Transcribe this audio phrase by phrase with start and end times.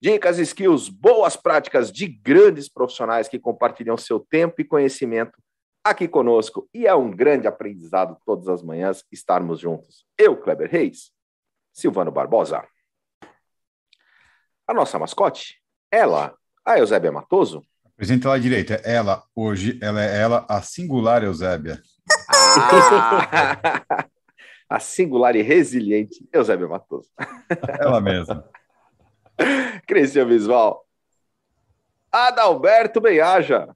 [0.00, 5.32] Dicas, skills, boas práticas de grandes profissionais que compartilham seu tempo e conhecimento
[5.82, 6.68] aqui conosco.
[6.72, 10.04] E é um grande aprendizado todas as manhãs estarmos juntos.
[10.16, 11.10] Eu, Kleber Reis,
[11.72, 12.64] Silvano Barbosa.
[14.68, 16.32] A nossa mascote, ela,
[16.64, 17.64] a Eusébia Matoso.
[17.84, 18.74] Apresenta lá à direita.
[18.84, 21.82] Ela, hoje, ela é ela, a singular Eusébia.
[22.30, 24.06] Ah,
[24.70, 27.08] a singular e resiliente Eusébia Matoso.
[27.80, 28.48] Ela mesma.
[29.86, 30.84] Cristian Visual.
[32.10, 33.68] Adalberto Benhaja.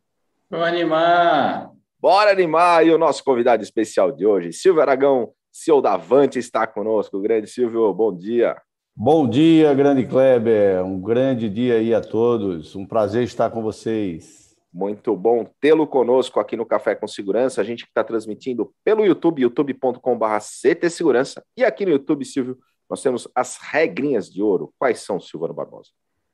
[0.50, 1.70] Vamos animar.
[2.00, 2.86] Bora animar.
[2.86, 7.20] E o nosso convidado especial de hoje, Silvio Aragão, CEO da Avante, está conosco.
[7.20, 8.56] Grande Silvio, bom dia.
[8.94, 10.84] Bom dia, grande Kleber.
[10.84, 12.76] Um grande dia aí a todos.
[12.76, 14.54] Um prazer estar com vocês.
[14.72, 17.60] Muito bom tê-lo conosco aqui no Café com Segurança.
[17.60, 21.42] A gente que está transmitindo pelo YouTube, youtube.com.br CT Segurança.
[21.56, 22.58] E aqui no YouTube, Silvio,
[22.92, 24.70] nós temos as regrinhas de ouro.
[24.78, 25.88] Quais são, Silvano Barbosa?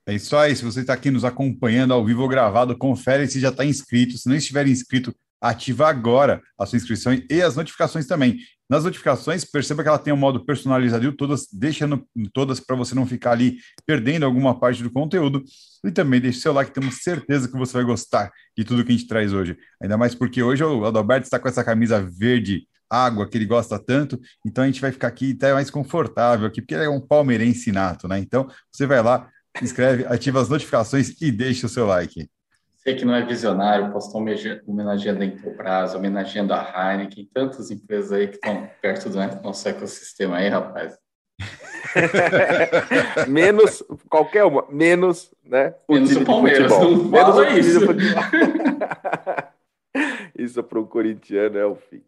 [0.09, 0.57] É isso aí.
[0.57, 4.19] Se você está aqui nos acompanhando ao vivo ou gravado, confere se já está inscrito.
[4.19, 8.39] Se não estiver inscrito, ativa agora a sua inscrição e as notificações também.
[8.69, 13.07] Nas notificações, perceba que ela tem um modo personalizado, todas, deixando todas para você não
[13.07, 15.45] ficar ali perdendo alguma parte do conteúdo.
[15.85, 18.97] E também deixe seu like, temos certeza que você vai gostar de tudo que a
[18.97, 19.57] gente traz hoje.
[19.81, 23.79] Ainda mais porque hoje o Adalberto está com essa camisa verde água que ele gosta
[23.79, 27.01] tanto, então a gente vai ficar aqui até mais confortável aqui, porque ele é um
[27.01, 28.19] palmeirense nato, né?
[28.19, 32.29] Então você vai lá, se inscreve, ativa as notificações e deixa o seu like.
[32.77, 34.25] Você que não é visionário, postou
[34.67, 40.37] homenageando a Intelbras, homenageando a Heineken, tantas empresas aí que estão perto do nosso ecossistema
[40.37, 40.97] aí, rapaz.
[43.29, 45.75] menos qualquer uma, menos, né?
[45.89, 47.81] menos o Palmeiras, não menos o isso.
[50.37, 52.03] isso para o corintiano é o fim.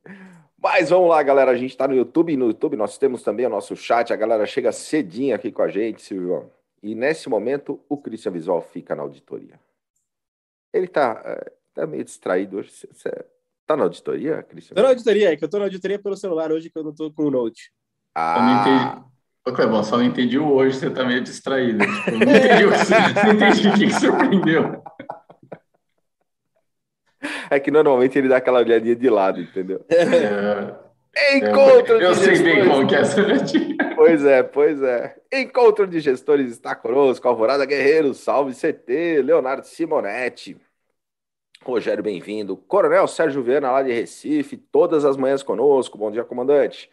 [0.63, 1.51] Mas vamos lá, galera.
[1.51, 2.37] A gente está no YouTube.
[2.37, 4.13] No YouTube nós temos também o nosso chat.
[4.13, 6.51] A galera chega cedinho aqui com a gente, Silvio.
[6.83, 9.59] E nesse momento, o Christian Visual fica na auditoria.
[10.73, 12.71] Ele está é, tá meio distraído hoje.
[12.71, 13.11] Você
[13.67, 14.75] tá na auditoria, Christian?
[14.75, 16.95] Tô na auditoria, é que eu tô na auditoria pelo celular hoje, que eu não
[16.95, 17.73] tô com o Note.
[18.15, 18.37] Ah.
[18.37, 19.11] Eu não entendi.
[19.47, 21.79] Ô, Clebão, só não entendi o hoje, você tá meio distraído.
[21.79, 22.91] Tipo, não entendi o que,
[23.25, 24.83] não entendi o que surpreendeu.
[27.51, 29.85] É que normalmente ele dá aquela olhadinha de lado, entendeu?
[29.91, 31.37] É.
[31.37, 32.43] Encontro eu, eu sei gestores.
[32.43, 33.77] bem como que é essa olhadinha.
[33.97, 35.17] Pois é, pois é.
[35.33, 40.57] Encontro de gestores está conosco, Alvorada Guerreiro, salve CT, Leonardo Simonetti.
[41.63, 42.57] Rogério, bem-vindo.
[42.57, 45.99] Coronel Sérgio Viana, lá de Recife, todas as manhãs conosco.
[45.99, 46.91] Bom dia, comandante.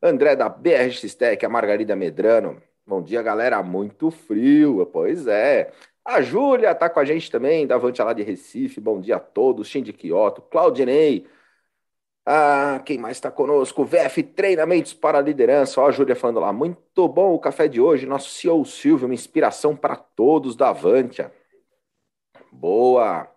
[0.00, 2.62] André da BRX Tech, a Margarida Medrano.
[2.86, 3.62] Bom dia, galera.
[3.62, 4.86] Muito frio.
[4.92, 5.72] Pois é.
[6.04, 8.78] A Júlia está com a gente também, da Avante lá de Recife.
[8.80, 9.68] Bom dia a todos.
[9.68, 11.26] Shindy Kioto, Claudinei.
[12.26, 13.84] Ah, quem mais está conosco?
[13.84, 15.80] VF Treinamentos para Liderança.
[15.80, 16.52] Ó, a Júlia falando lá.
[16.52, 18.06] Muito bom o café de hoje.
[18.06, 21.32] Nosso CEO Silvio, uma inspiração para todos da Avantia.
[22.52, 23.28] Boa.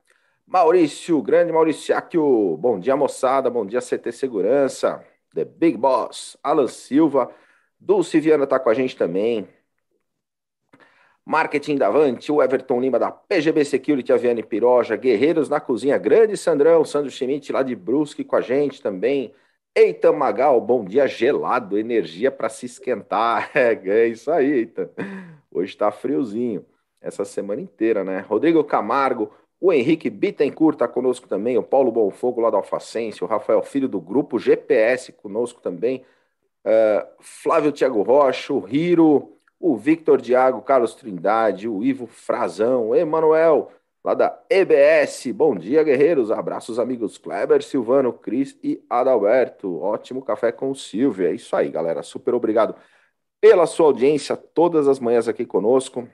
[0.46, 2.58] Maurício, grande Mauriciáquio.
[2.58, 3.50] Bom dia, moçada.
[3.50, 5.06] Bom dia, CT Segurança.
[5.34, 6.38] The Big Boss.
[6.44, 7.32] Alan Silva.
[7.80, 9.48] Dulce Viana está com a gente também.
[11.28, 15.98] Marketing da Avante, o Everton Lima da PGB Security, a Viane Piroja, Guerreiros na Cozinha,
[15.98, 19.34] grande Sandrão, Sandro Schmidt lá de Brusque com a gente também.
[19.76, 23.52] Eita Magal, bom dia gelado, energia para se esquentar.
[23.54, 24.90] É, é isso aí, Eita.
[25.52, 26.66] Hoje está friozinho,
[27.02, 28.20] essa semana inteira, né?
[28.20, 33.28] Rodrigo Camargo, o Henrique Bittencourt está conosco também, o Paulo Bonfogo lá da Alfacense, o
[33.28, 36.06] Rafael Filho do Grupo GPS conosco também,
[36.64, 43.72] uh, Flávio Thiago Rocha, o Hiro, o Victor Diago, Carlos Trindade, o Ivo Frazão, Emanuel,
[44.04, 45.32] lá da EBS.
[45.34, 46.32] Bom dia, guerreiros.
[46.32, 49.82] Abraços, amigos Kleber, Silvano, Cris e Adalberto.
[49.82, 51.28] Ótimo café com o Silvio.
[51.28, 52.04] É isso aí, galera.
[52.04, 52.76] Super obrigado
[53.42, 56.08] pela sua audiência todas as manhãs aqui conosco.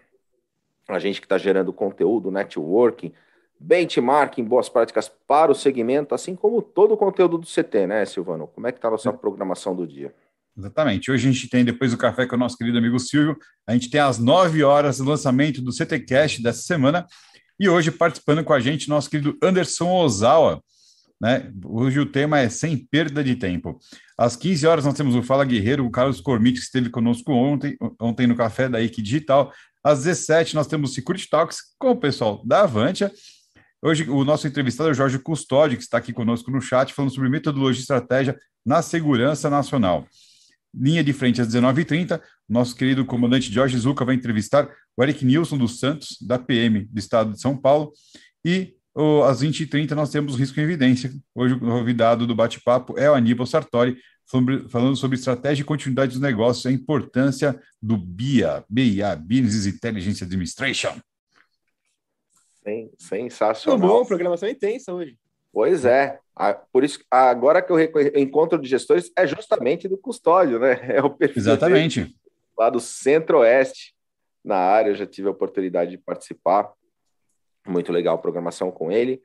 [0.88, 3.14] A gente que está gerando conteúdo, networking,
[3.60, 8.48] benchmarking, boas práticas para o segmento, assim como todo o conteúdo do CT, né, Silvano?
[8.48, 10.14] Como é que está a nossa programação do dia?
[10.58, 11.12] Exatamente.
[11.12, 13.90] Hoje a gente tem, depois do café com o nosso querido amigo Silvio, a gente
[13.90, 17.08] tem às 9 horas o lançamento do CTCast dessa semana.
[17.60, 20.62] E hoje, participando com a gente, nosso querido Anderson Ozawa.
[21.20, 21.52] Né?
[21.66, 23.80] Hoje o tema é sem perda de tempo.
[24.18, 27.78] Às 15 horas nós temos o Fala Guerreiro, o Carlos Cormite, que esteve conosco ontem,
[28.00, 29.52] ontem no café da IQ Digital.
[29.84, 33.12] Às 17 nós temos Security Talks com o pessoal da Avantia.
[33.82, 37.14] Hoje o nosso entrevistado é o Jorge Custódio, que está aqui conosco no chat, falando
[37.14, 40.06] sobre metodologia e estratégia na segurança nacional.
[40.74, 45.58] Linha de frente às 19h30, nosso querido comandante Jorge Zuca vai entrevistar o Eric Nilson
[45.58, 47.92] dos Santos, da PM do Estado de São Paulo.
[48.44, 51.12] E oh, às 20h30 nós temos risco em evidência.
[51.36, 53.98] Hoje o convidado do bate-papo é o Aníbal Sartori,
[54.70, 61.00] falando sobre estratégia e continuidade dos negócios, a importância do BIA, BIA, Business Intelligence Administration.
[62.98, 63.78] Sensacional.
[63.78, 65.18] Muito bom, programação intensa hoje.
[65.52, 66.20] Pois é.
[66.72, 67.80] Por isso, agora que eu
[68.16, 70.80] encontro de gestores é justamente do custódio, né?
[70.98, 72.02] É o perfil Exatamente.
[72.02, 72.16] Dele,
[72.58, 73.94] lá do Centro-Oeste,
[74.44, 76.72] na área, eu já tive a oportunidade de participar.
[77.68, 79.22] Muito legal a programação com ele.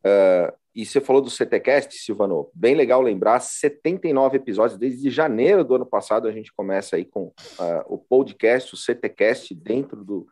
[0.00, 5.74] Uh, e você falou do CTcast, Silvano, bem legal lembrar, 79 episódios, desde janeiro do
[5.74, 7.34] ano passado a gente começa aí com uh,
[7.86, 10.28] o podcast, o CTcast, dentro do,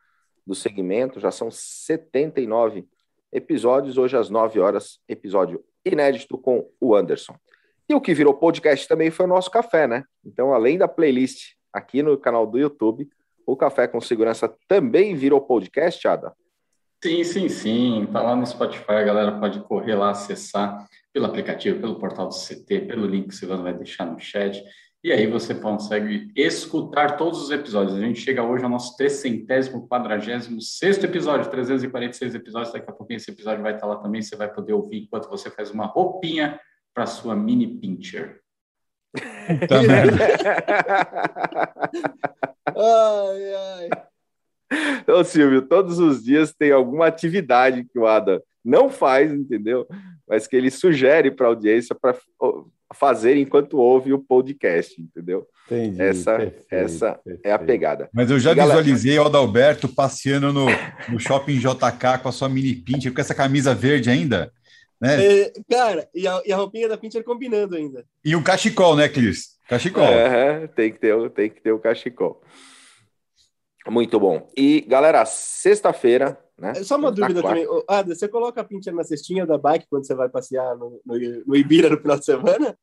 [0.47, 2.87] do segmento, já são 79
[3.37, 7.37] episódios, hoje às 9 horas, episódio inédito com o Anderson.
[7.87, 10.05] E o que virou podcast também foi o nosso café, né?
[10.25, 13.07] Então, além da playlist aqui no canal do YouTube,
[13.47, 16.33] o Café com Segurança também virou podcast, Ada?
[17.05, 18.09] Sim, sim, sim.
[18.11, 22.35] Tá lá no Spotify, a galera pode correr lá, acessar pelo aplicativo, pelo portal do
[22.35, 24.65] CT, pelo link que o Silvano vai deixar no chat.
[25.07, 27.97] E aí você consegue escutar todos os episódios.
[27.97, 32.73] A gente chega hoje ao nosso 300 quadragésimo sexto episódio, 346 episódios.
[32.73, 34.21] Daqui a pouquinho esse episódio vai estar lá também.
[34.21, 36.59] Você vai poder ouvir enquanto você faz uma roupinha
[36.93, 38.41] para sua mini pincher.
[39.69, 39.79] Tá
[42.75, 43.89] ai, ai.
[45.03, 49.87] Então, Silvio, todos os dias tem alguma atividade que o Ada não faz, entendeu?
[50.27, 52.19] Mas que ele sugere para a audiência para
[52.95, 55.47] fazer enquanto ouve o podcast, entendeu?
[55.67, 57.47] Entendi, essa perfeito, essa perfeito.
[57.47, 58.09] é a pegada.
[58.13, 59.25] Mas eu já e visualizei galera...
[59.25, 60.67] o Adalberto passeando no,
[61.09, 64.53] no shopping JK com a sua mini pincher, com essa camisa verde ainda.
[65.01, 65.43] Né?
[65.43, 68.05] É, cara, e a, e a roupinha da pincher combinando ainda.
[68.25, 69.57] E o cachecol, né, Cris?
[69.69, 70.05] Cachecol.
[70.05, 72.41] É, tem que ter, tem que ter o cachecol.
[73.89, 74.49] Muito bom.
[74.57, 76.73] E, galera, sexta-feira, né?
[76.77, 77.61] É, só uma dúvida quarta.
[77.61, 77.85] também.
[77.89, 81.15] Ah, você coloca a pincher na cestinha da bike quando você vai passear no, no,
[81.47, 82.77] no Ibira no final de semana?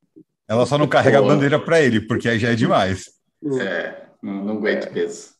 [0.48, 3.12] Ela só não carrega a bandeira para ele, porque aí já é demais.
[3.60, 5.34] É, não, não aguento peso.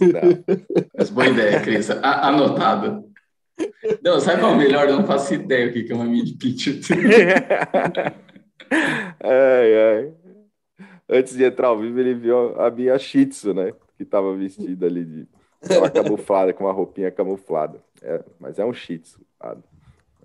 [0.00, 0.44] Não.
[0.96, 1.90] Mas boa ideia, Cris.
[1.90, 3.04] Anotado.
[4.02, 4.88] Não, sabe qual é o melhor?
[4.88, 6.80] Eu não faço ideia o que é uma mini pincher.
[9.20, 10.12] ai, ai.
[11.08, 13.72] Antes de entrar ao vivo, ele viu a minha Shih Tzu, né?
[14.00, 15.28] que estava vestida ali de
[15.78, 17.82] uma camuflada, com uma roupinha camuflada.
[18.02, 19.20] É, mas é um shih tzu.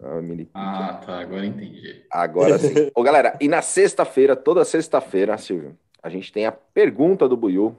[0.02, 1.20] É mini ah, tá.
[1.20, 2.04] Agora entendi.
[2.12, 2.92] Agora sim.
[2.94, 7.76] Ô, galera, e na sexta-feira, toda sexta-feira, Silvio, a gente tem a pergunta do Buiu.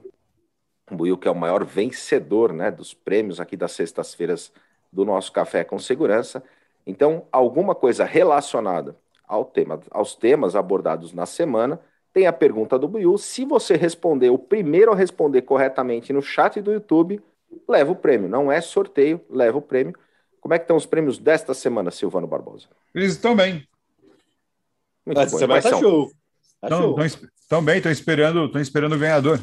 [0.89, 4.51] O Buiu, que é o maior vencedor né, dos prêmios aqui das sextas-feiras
[4.91, 6.43] do nosso Café com Segurança.
[6.85, 8.95] Então, alguma coisa relacionada
[9.27, 11.79] ao tema, aos temas abordados na semana
[12.13, 13.17] tem a pergunta do Buiu.
[13.17, 17.21] Se você responder, o primeiro a responder corretamente no chat do YouTube,
[17.67, 18.29] leva o prêmio.
[18.29, 19.95] Não é sorteio, leva o prêmio.
[20.39, 22.67] Como é que estão os prêmios desta semana, Silvano Barbosa?
[22.93, 23.67] Eles estão bem.
[25.05, 25.37] Muito Essa bom.
[25.37, 26.11] semana tá show.
[26.61, 29.39] Tá Estão bem, estão esperando, esperando o ganhador.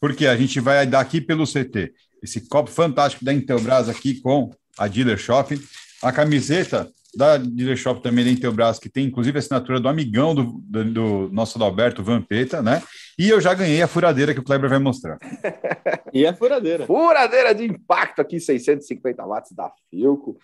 [0.00, 4.50] Porque a gente vai dar aqui pelo CT esse copo fantástico da Intelbras aqui com
[4.78, 5.58] a Dealer Shop.
[6.02, 10.34] A camiseta da Dealer Shop também da Intelbras, que tem inclusive a assinatura do amigão
[10.34, 12.82] do, do, do nosso Adalberto Vampeta, né?
[13.18, 15.18] E eu já ganhei a furadeira que o Kleber vai mostrar.
[16.12, 16.86] e a furadeira?
[16.86, 20.38] Furadeira de impacto aqui, 650 watts da Filco,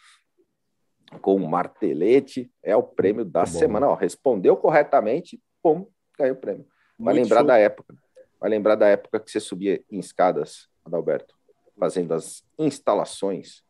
[1.21, 2.51] com um martelete.
[2.63, 3.89] É o prêmio da semana.
[3.89, 5.87] Ó, respondeu corretamente, pum,
[6.19, 6.67] ganhou o prêmio.
[6.99, 7.47] Vai Muito lembrar show.
[7.47, 7.95] da época.
[8.41, 11.35] Vai lembrar da época que você subia em escadas, Adalberto,
[11.79, 13.63] fazendo as instalações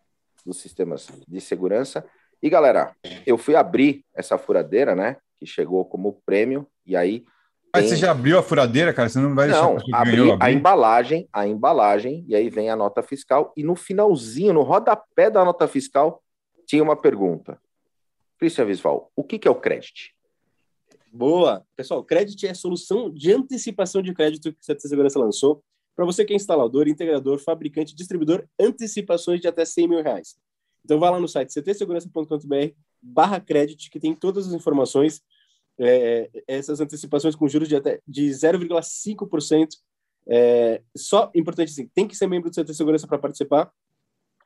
[0.47, 2.05] dos sistemas de segurança
[2.43, 2.93] e galera,
[3.25, 5.17] eu fui abrir essa furadeira, né?
[5.39, 7.25] Que chegou como prêmio, e aí.
[7.75, 7.89] Mas tem...
[7.89, 9.09] você já abriu a furadeira, cara?
[9.09, 12.77] Você não vai não, deixar abri ganhou, a embalagem, a embalagem, e aí vem a
[12.77, 16.23] nota fiscal, e no finalzinho, no rodapé da nota fiscal,
[16.67, 17.59] tinha uma pergunta.
[18.39, 20.11] Cristian Visval, o que, que é o crédito?
[21.13, 21.65] Boa!
[21.77, 25.63] Pessoal, o crédito é a solução de antecipação de crédito que a CT Segurança lançou
[25.95, 30.37] para você que é instalador, integrador, fabricante, distribuidor, antecipações de até 100 mil reais.
[30.85, 35.23] Então, vá lá no site ctsegurança.com.br barra crédito, que tem todas as informações,
[35.79, 39.69] é, essas antecipações com juros de até de 0,5%.
[40.29, 43.73] É, só importante assim, tem que ser membro do CT Segurança para participar.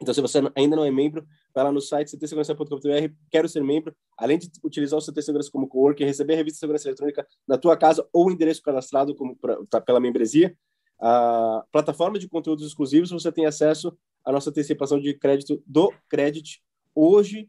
[0.01, 3.97] Então, se você ainda não é membro, vai lá no site ctsegurança.com.br, quero ser membro,
[4.17, 7.57] além de utilizar o CT Segurança como co-work, receber a revista de segurança eletrônica na
[7.57, 10.55] tua casa ou endereço cadastrado como pra, pela membresia,
[10.99, 16.63] a plataforma de conteúdos exclusivos, você tem acesso à nossa antecipação de crédito do Credit.
[16.95, 17.49] Hoje,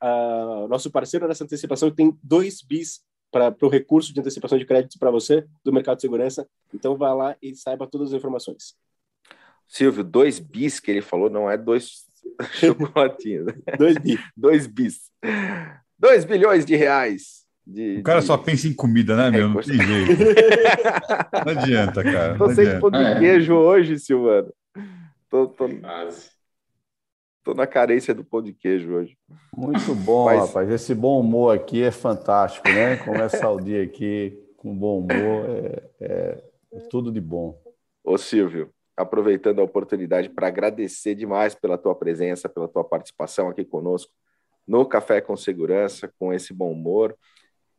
[0.00, 4.64] a, a nosso parceiro nessa antecipação tem 2 bis para o recurso de antecipação de
[4.64, 6.48] crédito para você do mercado de segurança.
[6.72, 8.74] Então, vá lá e saiba todas as informações.
[9.68, 12.04] Silvio, 2 bis que ele falou não é dois
[12.54, 13.52] chocolatinhos.
[13.78, 14.20] 2 bis.
[14.36, 15.10] 2 bis.
[15.98, 17.46] 2 bilhões de reais.
[17.66, 18.26] De, o cara de...
[18.26, 19.48] só pensa em comida, né, meu?
[19.48, 20.22] Não tem jeito.
[21.44, 22.38] não adianta, cara.
[22.38, 23.18] Tô sem pão de é.
[23.18, 24.52] queijo hoje, Silvano.
[25.28, 25.68] Tô, tô,
[27.46, 29.16] tô na carência do pão de queijo hoje.
[29.56, 30.48] Muito bom, Mas...
[30.48, 30.68] rapaz.
[30.68, 32.96] Esse bom humor aqui é fantástico, né?
[32.96, 37.56] Começar o dia aqui com bom humor é, é, é tudo de bom.
[38.02, 43.64] Ô, Silvio, aproveitando a oportunidade para agradecer demais pela tua presença, pela tua participação aqui
[43.64, 44.12] conosco
[44.66, 47.16] no Café com Segurança, com esse bom humor.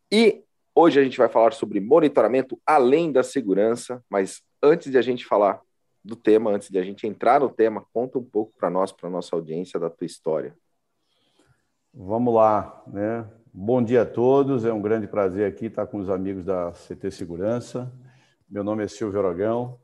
[0.09, 0.43] E
[0.73, 5.25] hoje a gente vai falar sobre monitoramento além da segurança, mas antes de a gente
[5.25, 5.59] falar
[6.07, 9.09] do tema, antes de a gente entrar no tema, conta um pouco para nós, para
[9.09, 10.55] nossa audiência, da tua história.
[11.93, 13.29] Vamos lá, né?
[13.53, 17.11] Bom dia a todos, é um grande prazer aqui estar com os amigos da CT
[17.11, 17.91] Segurança.
[18.49, 19.81] Meu nome é Silvio Aragão,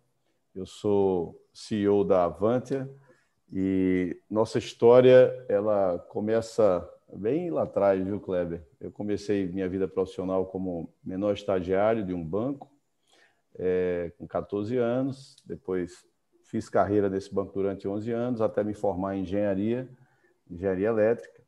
[0.56, 2.90] eu sou CEO da Avantia
[3.52, 8.66] e nossa história ela começa bem lá atrás, viu, Kleber?
[8.80, 12.72] Eu comecei minha vida profissional como menor estagiário de um banco,
[13.56, 15.36] é, com 14 anos.
[15.46, 16.13] Depois
[16.54, 19.90] fiz carreira nesse banco durante 11 anos, até me formar em engenharia,
[20.48, 21.42] engenharia elétrica.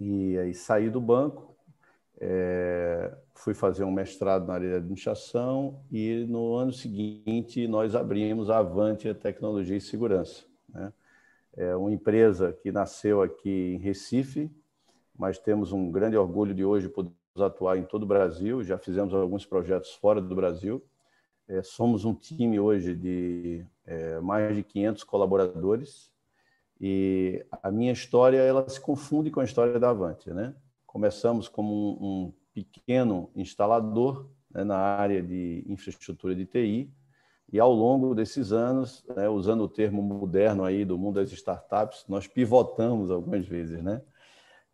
[0.00, 1.54] E aí saí do banco,
[2.18, 8.50] é, fui fazer um mestrado na área de administração e no ano seguinte nós abrimos
[8.50, 10.44] a Avantia Tecnologia e Segurança.
[10.68, 10.92] Né?
[11.56, 14.50] É uma empresa que nasceu aqui em Recife,
[15.16, 18.64] mas temos um grande orgulho de hoje poder atuar em todo o Brasil.
[18.64, 20.82] Já fizemos alguns projetos fora do Brasil.
[21.50, 26.12] É, somos um time hoje de é, mais de 500 colaboradores
[26.80, 30.54] e a minha história ela se confunde com a história da Avante, né?
[30.86, 36.90] Começamos como um, um pequeno instalador né, na área de infraestrutura de TI
[37.52, 42.04] e ao longo desses anos, né, usando o termo moderno aí do mundo das startups,
[42.08, 44.00] nós pivotamos algumas vezes, né?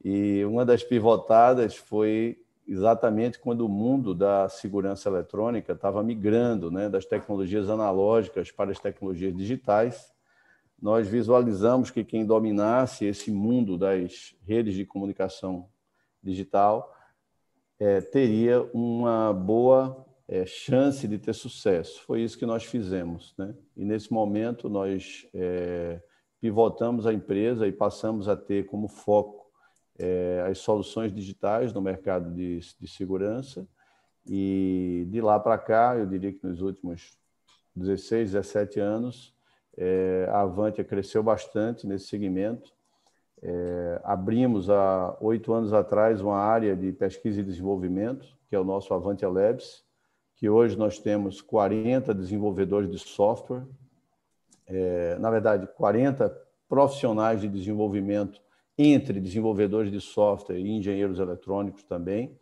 [0.04, 6.88] E uma das pivotadas foi exatamente quando o mundo da segurança eletrônica estava migrando né,
[6.88, 10.12] das tecnologias analógicas para as tecnologias digitais.
[10.80, 15.68] Nós visualizamos que quem dominasse esse mundo das redes de comunicação
[16.22, 16.92] digital
[17.78, 22.02] é, teria uma boa é, chance de ter sucesso.
[22.02, 23.34] Foi isso que nós fizemos.
[23.38, 23.54] Né?
[23.76, 26.00] E nesse momento nós é,
[26.40, 29.45] pivotamos a empresa e passamos a ter como foco
[29.98, 33.66] é, as soluções digitais no mercado de, de segurança.
[34.26, 37.16] E de lá para cá, eu diria que nos últimos
[37.74, 39.34] 16, 17 anos,
[39.76, 42.72] é, a Avantia cresceu bastante nesse segmento.
[43.42, 48.64] É, abrimos há oito anos atrás uma área de pesquisa e desenvolvimento, que é o
[48.64, 49.84] nosso Avantia Labs,
[50.34, 53.62] que hoje nós temos 40 desenvolvedores de software,
[54.66, 56.28] é, na verdade, 40
[56.68, 58.40] profissionais de desenvolvimento
[58.78, 62.38] entre desenvolvedores de software e engenheiros eletrônicos também.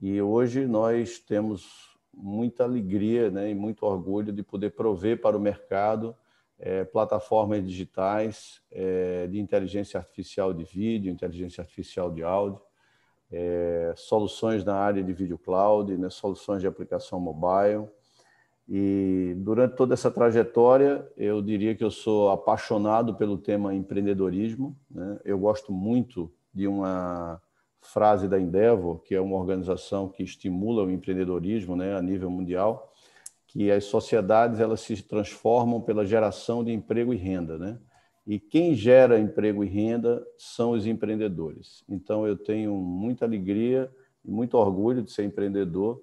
[0.00, 5.40] E hoje nós temos muita alegria né, e muito orgulho de poder prover para o
[5.40, 6.14] mercado
[6.58, 12.60] é, plataformas digitais é, de inteligência artificial de vídeo, inteligência artificial de áudio,
[13.30, 17.88] é, soluções na área de vídeo cloud, né, soluções de aplicação mobile,
[18.68, 24.76] e durante toda essa trajetória, eu diria que eu sou apaixonado pelo tema empreendedorismo.
[24.90, 25.18] Né?
[25.24, 27.40] Eu gosto muito de uma
[27.80, 32.92] frase da Endeavor, que é uma organização que estimula o empreendedorismo né, a nível mundial,
[33.46, 37.78] que as sociedades elas se transformam pela geração de emprego e renda, né?
[38.24, 41.84] E quem gera emprego e renda são os empreendedores.
[41.88, 43.90] Então eu tenho muita alegria
[44.24, 46.00] e muito orgulho de ser empreendedor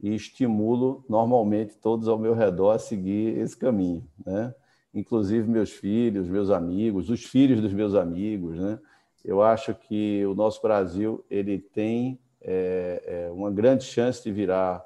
[0.00, 4.54] e estimulo normalmente todos ao meu redor a seguir esse caminho, né?
[4.94, 8.78] Inclusive meus filhos, meus amigos, os filhos dos meus amigos, né?
[9.24, 14.84] Eu acho que o nosso Brasil ele tem é, é, uma grande chance de virar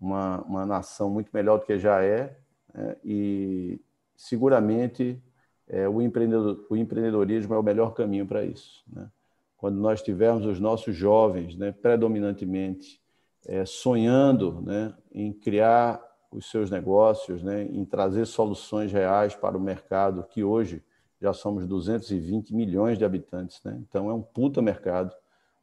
[0.00, 2.38] uma, uma nação muito melhor do que já é
[2.72, 2.96] né?
[3.04, 3.80] e
[4.16, 5.20] seguramente
[5.68, 8.84] é, o, empreendedor, o empreendedorismo é o melhor caminho para isso.
[8.90, 9.10] Né?
[9.56, 13.00] Quando nós tivermos os nossos jovens, né, predominantemente
[13.46, 19.60] é, sonhando né, em criar os seus negócios, né, em trazer soluções reais para o
[19.60, 20.82] mercado, que hoje
[21.20, 23.62] já somos 220 milhões de habitantes.
[23.64, 23.78] Né?
[23.88, 25.14] Então, é um puta mercado.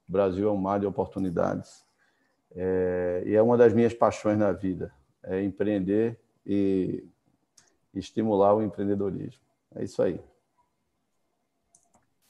[0.08, 1.86] O Brasil é um mar de oportunidades.
[2.56, 7.04] É, e é uma das minhas paixões na vida, é empreender e
[7.94, 9.42] estimular o empreendedorismo.
[9.76, 10.20] É isso aí.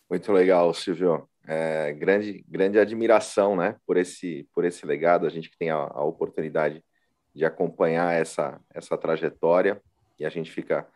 [0.10, 1.27] Muito legal, Silvio.
[1.45, 5.27] É, grande, grande admiração, né, por esse, por esse legado.
[5.27, 6.83] A gente que tem a, a oportunidade
[7.35, 9.81] de acompanhar essa, essa trajetória
[10.19, 10.88] e a gente fica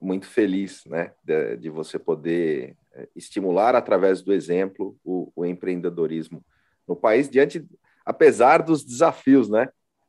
[0.00, 6.44] muito feliz, né, de, de você poder é, estimular através do exemplo o, o, empreendedorismo
[6.88, 7.64] no país diante,
[8.04, 9.68] apesar dos desafios, né,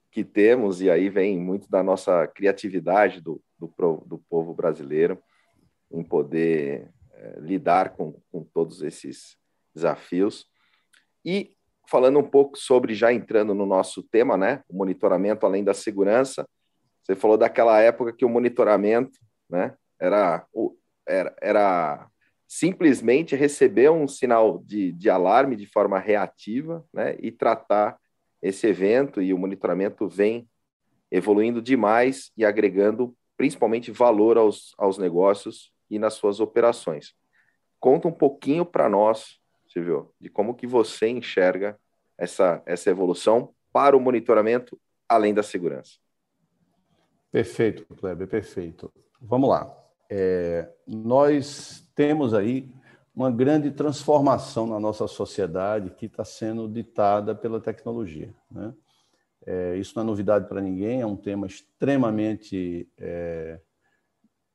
[0.10, 3.68] que temos e aí vem muito da nossa criatividade do, do,
[4.06, 5.22] do povo brasileiro
[5.92, 9.38] em poder é, lidar com, com todos esses
[9.78, 10.46] desafios.
[11.24, 11.56] E
[11.90, 16.48] falando um pouco sobre, já entrando no nosso tema, né, o monitoramento além da segurança,
[17.02, 19.18] você falou daquela época que o monitoramento,
[19.50, 20.46] né, era,
[21.08, 22.08] era, era
[22.48, 27.98] simplesmente receber um sinal de, de alarme de forma reativa, né, e tratar
[28.42, 30.48] esse evento e o monitoramento vem
[31.10, 37.14] evoluindo demais e agregando principalmente valor aos, aos negócios e nas suas operações.
[37.80, 41.80] Conta um pouquinho para nós Silvio, de como que você enxerga
[42.18, 45.94] essa, essa evolução para o monitoramento além da segurança.
[47.32, 48.92] Perfeito, Kleber, perfeito.
[49.22, 49.76] Vamos lá.
[50.10, 52.70] É, nós temos aí
[53.16, 58.34] uma grande transformação na nossa sociedade que está sendo ditada pela tecnologia.
[58.50, 58.74] Né?
[59.46, 63.60] É, isso não é novidade para ninguém, é um tema extremamente é,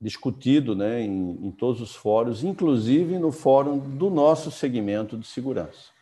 [0.02, 5.92] discutido né, em, em, todos os fóruns, inclusive no fórum do nosso segmento de segurança.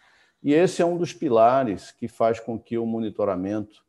[0.43, 3.85] E esse é um dos pilares que faz com que o monitoramento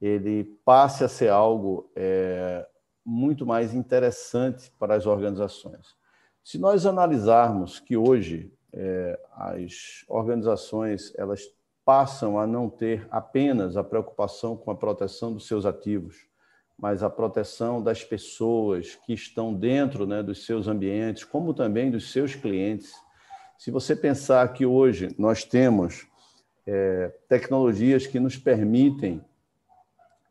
[0.00, 2.66] ele passe a ser algo é,
[3.06, 5.94] muito mais interessante para as organizações.
[6.42, 11.42] Se nós analisarmos que hoje é, as organizações elas
[11.84, 16.26] passam a não ter apenas a preocupação com a proteção dos seus ativos,
[16.78, 22.10] mas a proteção das pessoas que estão dentro né, dos seus ambientes, como também dos
[22.10, 22.92] seus clientes.
[23.56, 26.06] Se você pensar que hoje nós temos
[26.66, 29.24] é, tecnologias que nos permitem,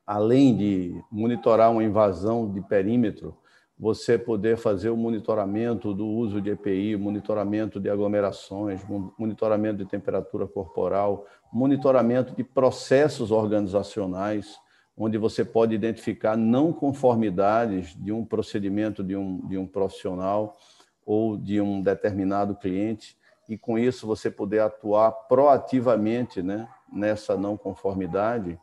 [0.06, 3.38] além de monitorar uma invasão de perímetro,
[3.82, 8.82] você poder fazer o monitoramento do uso de EPI, monitoramento de aglomerações,
[9.18, 14.56] monitoramento de temperatura corporal, monitoramento de processos organizacionais
[15.04, 20.56] onde você pode identificar não conformidades de um procedimento de um, de um profissional
[21.04, 23.18] ou de um determinado cliente,
[23.50, 28.60] e com isso você poder atuar proativamente né, nessa não conformidade,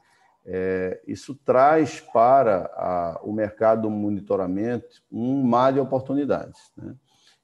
[0.46, 6.70] é, isso traz para a, o mercado do monitoramento um mar de oportunidades.
[6.76, 6.94] Né?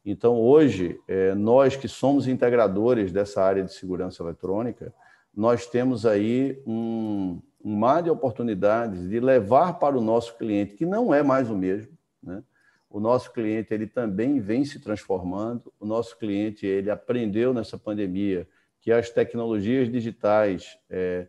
[0.07, 4.95] Então, hoje, é, nós que somos integradores dessa área de segurança eletrônica,
[5.37, 10.85] nós temos aí um, um mar de oportunidades de levar para o nosso cliente, que
[10.85, 12.43] não é mais o mesmo, né?
[12.91, 15.73] O nosso cliente ele também vem se transformando.
[15.81, 18.47] O nosso cliente ele aprendeu nessa pandemia
[18.81, 21.27] que as tecnologias digitais é,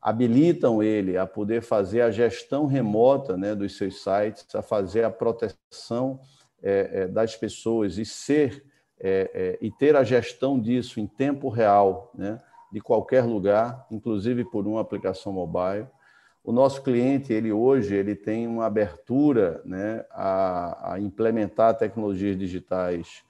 [0.00, 5.10] habilitam ele a poder fazer a gestão remota né, dos seus sites, a fazer a
[5.10, 6.20] proteção
[6.62, 8.64] é, é, das pessoas e ser
[9.00, 12.38] é, é, e ter a gestão disso em tempo real, né?
[12.72, 15.86] De qualquer lugar, inclusive por uma aplicação mobile.
[16.44, 23.22] O nosso cliente, ele hoje, ele tem uma abertura né, a, a implementar tecnologias digitais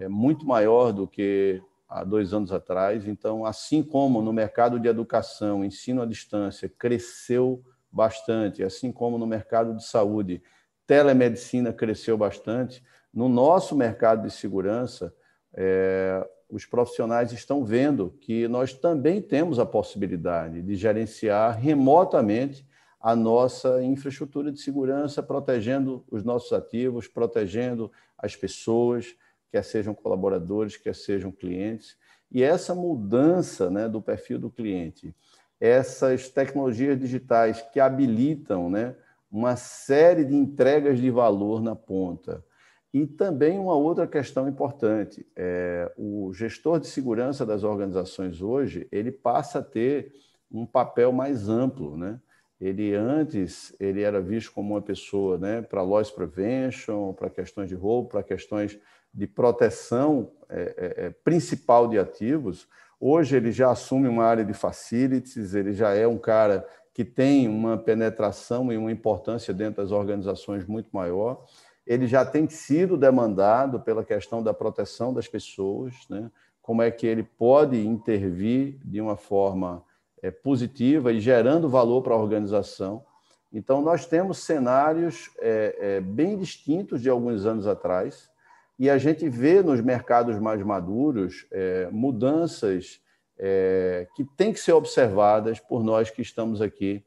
[0.00, 3.06] é, muito maior do que há dois anos atrás.
[3.06, 9.26] Então, assim como no mercado de educação, ensino à distância cresceu bastante, assim como no
[9.26, 10.42] mercado de saúde,
[10.86, 15.14] telemedicina cresceu bastante, no nosso mercado de segurança,
[15.54, 22.64] é, os profissionais estão vendo que nós também temos a possibilidade de gerenciar remotamente
[23.00, 29.16] a nossa infraestrutura de segurança, protegendo os nossos ativos, protegendo as pessoas,
[29.50, 31.96] quer sejam colaboradores, quer sejam clientes.
[32.30, 35.12] E essa mudança né, do perfil do cliente,
[35.58, 38.94] essas tecnologias digitais que habilitam né,
[39.28, 42.44] uma série de entregas de valor na ponta,
[42.94, 49.10] e também uma outra questão importante, é, o gestor de segurança das organizações hoje, ele
[49.10, 50.12] passa a ter
[50.48, 52.20] um papel mais amplo, né?
[52.60, 57.74] Ele antes ele era visto como uma pessoa, né, para loss prevention, para questões de
[57.74, 58.78] roubo, para questões
[59.12, 62.68] de proteção é, é, é, principal de ativos.
[63.00, 67.48] Hoje ele já assume uma área de facilities, ele já é um cara que tem
[67.48, 71.44] uma penetração e uma importância dentro das organizações muito maior
[71.86, 76.30] ele já tem sido demandado pela questão da proteção das pessoas, né?
[76.62, 79.84] como é que ele pode intervir de uma forma
[80.22, 83.04] é, positiva e gerando valor para a organização.
[83.52, 88.30] Então, nós temos cenários é, é, bem distintos de alguns anos atrás,
[88.78, 93.00] e a gente vê nos mercados mais maduros é, mudanças
[93.38, 97.04] é, que têm que ser observadas por nós que estamos aqui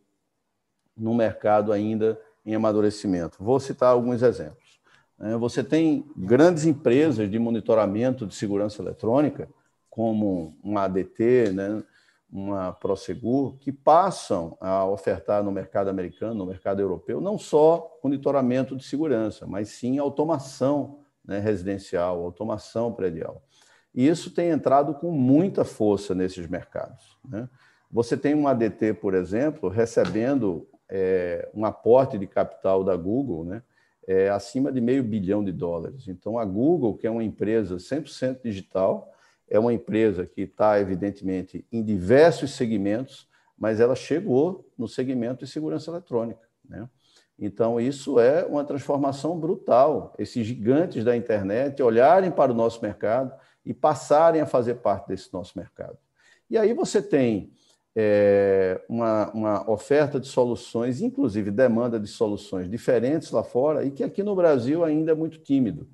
[0.96, 3.44] no mercado ainda em amadurecimento.
[3.44, 4.67] Vou citar alguns exemplos.
[5.20, 5.36] Né?
[5.38, 9.50] Você tem grandes empresas de monitoramento de segurança eletrônica,
[9.90, 11.84] como uma ADT, né?
[12.32, 18.76] uma Prosegur, que passam a ofertar no mercado americano, no mercado europeu, não só monitoramento
[18.76, 23.42] de segurança, mas sim automação né, residencial, automação predial.
[23.96, 27.18] E isso tem entrado com muita força nesses mercados.
[27.28, 27.50] Né?
[27.92, 33.64] Você tem um ADT, por exemplo, recebendo é, um aporte de capital da Google né,
[34.08, 36.08] é, acima de meio bilhão de dólares.
[36.08, 39.12] Então, a Google, que é uma empresa 100% digital,
[39.50, 45.52] é uma empresa que está, evidentemente, em diversos segmentos, mas ela chegou no segmento de
[45.52, 46.48] segurança eletrônica.
[46.68, 46.88] Né?
[47.38, 50.14] Então, isso é uma transformação brutal.
[50.18, 53.34] Esses gigantes da internet olharem para o nosso mercado
[53.66, 55.98] e passarem a fazer parte desse nosso mercado.
[56.50, 57.52] E aí você tem
[58.00, 64.04] é, uma, uma oferta de soluções, inclusive demanda de soluções diferentes lá fora, e que
[64.04, 65.90] aqui no Brasil ainda é muito tímido.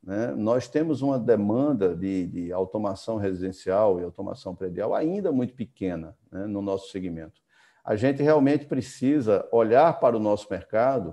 [0.00, 0.32] Né?
[0.36, 6.46] Nós temos uma demanda de, de, automação residencial e automação predial ainda muito pequena né,
[6.46, 7.40] no nosso segmento.
[7.84, 11.12] A gente realmente precisa olhar para o nosso mercado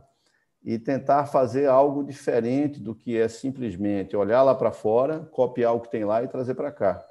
[0.64, 5.80] e tentar fazer algo diferente do que é simplesmente olhar lá para fora, copiar o
[5.80, 7.04] que tem lá e trazer para cá.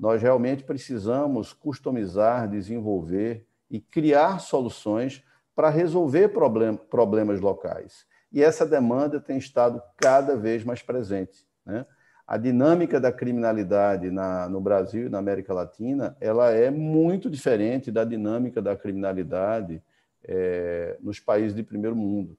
[0.00, 5.22] Nós realmente precisamos customizar, desenvolver e criar soluções
[5.54, 11.46] para resolver problem problemas locais e essa demanda tem estado cada vez mais presente.
[11.66, 11.84] Né?
[12.26, 17.90] A dinâmica da criminalidade na, no Brasil e na América Latina ela é muito diferente
[17.90, 19.82] da dinâmica da criminalidade
[20.22, 22.36] é, nos países de primeiro mundo.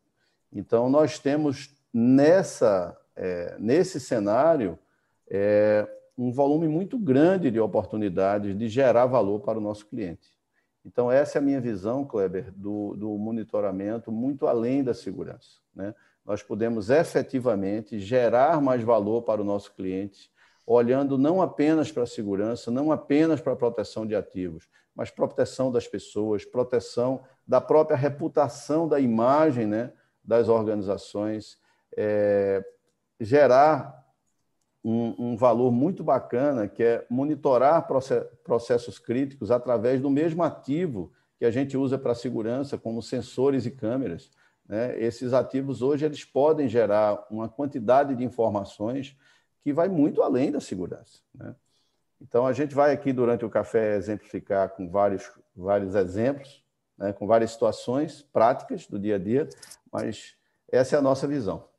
[0.54, 4.80] Então, nós temos nessa, é, nesse cenário
[5.30, 10.30] é, um volume muito grande de oportunidades de gerar valor para o nosso cliente.
[10.86, 15.60] Então, essa é a minha visão, Kleber, do, do monitoramento, muito além da segurança.
[15.76, 15.93] Né?
[16.26, 20.32] Nós podemos efetivamente gerar mais valor para o nosso cliente,
[20.65, 25.71] olhando não apenas para a segurança, não apenas para a proteção de ativos, mas proteção
[25.71, 29.91] das pessoas, proteção da própria reputação da imagem né,
[30.24, 31.58] das organizações,
[31.95, 32.63] é,
[33.19, 34.01] gerar
[34.84, 37.88] um, um, valor muito bacana, que é monitorar
[38.44, 43.72] processos críticos através do mesmo ativo que a gente usa para segurança, como sensores e
[43.72, 44.30] câmeras.
[44.67, 45.00] Né?
[45.02, 49.17] Esses ativos hoje eles podem gerar uma quantidade de informações
[49.63, 51.20] que vai muito além da segurança.
[51.34, 51.56] Né?
[52.22, 56.63] Então, a gente vai aqui durante o café exemplificar com vários, vários exemplos,
[56.98, 57.12] né?
[57.12, 59.50] com várias situações práticas do dia a dia,
[59.91, 60.36] mas
[60.72, 61.71] essa é a nossa visão.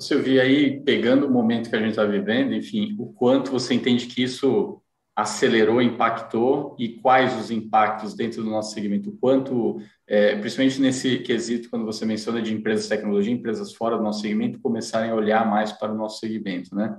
[0.00, 4.06] Silvia, aí pegando o momento que a gente está vivendo, enfim, o quanto você entende
[4.06, 4.80] que isso
[5.14, 9.10] acelerou, impactou e quais os impactos dentro do nosso segmento?
[9.10, 13.96] O quanto, é, principalmente nesse quesito, quando você menciona de empresas de tecnologia, empresas fora
[13.96, 16.96] do nosso segmento começarem a olhar mais para o nosso segmento, né?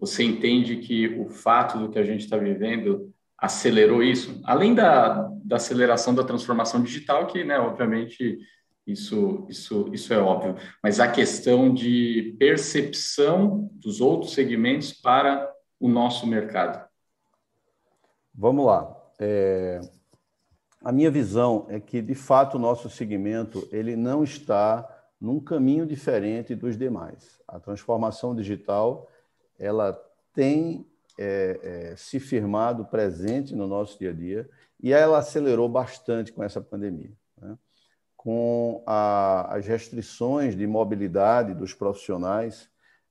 [0.00, 4.40] Você entende que o fato do que a gente está vivendo acelerou isso?
[4.44, 8.38] Além da, da aceleração da transformação digital, que, né, obviamente,
[8.86, 10.56] isso, isso, isso é óbvio.
[10.82, 16.88] Mas a questão de percepção dos outros segmentos para o nosso mercado.
[18.34, 18.96] Vamos lá.
[19.18, 19.80] É...
[20.82, 24.88] A minha visão é que, de fato, o nosso segmento ele não está
[25.20, 27.38] num caminho diferente dos demais.
[27.46, 29.06] A transformação digital
[29.58, 29.92] ela
[30.32, 30.86] tem
[31.18, 34.48] é, é, se firmado presente no nosso dia a dia
[34.82, 37.12] e ela acelerou bastante com essa pandemia.
[37.36, 37.58] Né?
[38.22, 42.68] Com a, as restrições de mobilidade dos profissionais,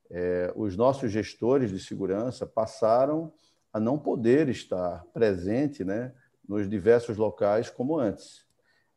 [0.08, 3.32] é, os nossos gestores de segurança passaram
[3.72, 6.12] a não poder estar presente né,
[6.48, 8.46] nos diversos locais como antes.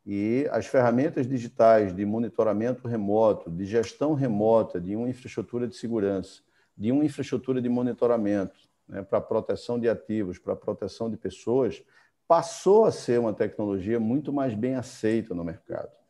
[0.06, 6.42] E as ferramentas digitais de monitoramento remoto, de gestão remota de uma infraestrutura de segurança,
[6.78, 11.82] de uma infraestrutura de monitoramento né, para proteção de ativos, para proteção de pessoas,
[12.28, 16.03] passou a ser uma tecnologia muito mais bem aceita no mercado.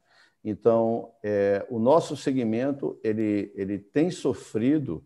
[0.45, 5.03] Então, é, o nosso segmento ele, ele tem sofrido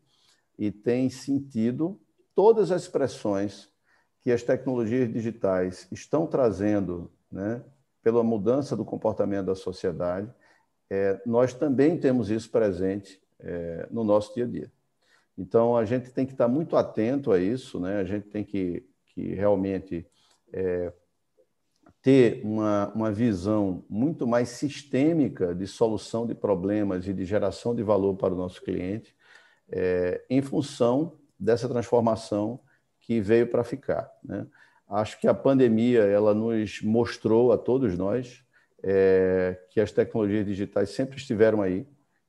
[0.58, 2.00] e tem sentido
[2.34, 3.68] todas as pressões
[4.20, 7.62] que as tecnologias digitais estão trazendo né,
[8.02, 10.28] pela mudança do comportamento da sociedade.
[10.90, 14.72] É, nós também temos isso presente é, no nosso dia a dia.
[15.36, 18.00] Então, a gente tem que estar muito atento a isso, né?
[18.00, 20.04] a gente tem que, que realmente
[20.52, 20.92] é,
[22.02, 27.82] ter uma, uma visão muito mais sistêmica de solução de problemas e de geração de
[27.82, 29.14] valor para o nosso cliente,
[29.70, 32.60] é, em função dessa transformação
[33.00, 34.10] que veio para ficar.
[34.24, 34.46] Né?
[34.88, 38.44] Acho que a pandemia ela nos mostrou a todos nós
[38.82, 41.86] é, que as tecnologias digitais sempre estiveram aí.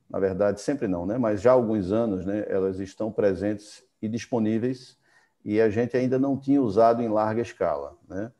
[0.09, 1.17] Na verdade, sempre não, né?
[1.17, 4.97] mas já há alguns anos né, elas estão presentes e disponíveis
[5.45, 7.95] e a gente ainda não tinha usado em larga escala.
[8.07, 8.31] Né?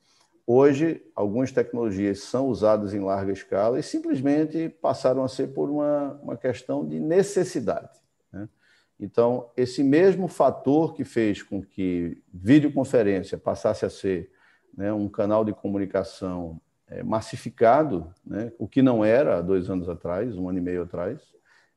[0.51, 6.19] Hoje, algumas tecnologias são usadas em larga escala e simplesmente passaram a ser por uma,
[6.23, 8.01] uma questão de necessidade.
[8.33, 8.49] Né?
[8.99, 14.31] Então, esse mesmo fator que fez com que videoconferência passasse a ser
[14.75, 19.87] né, um canal de comunicação é, massificado, né, o que não era há dois anos
[19.87, 21.21] atrás, um ano e meio atrás,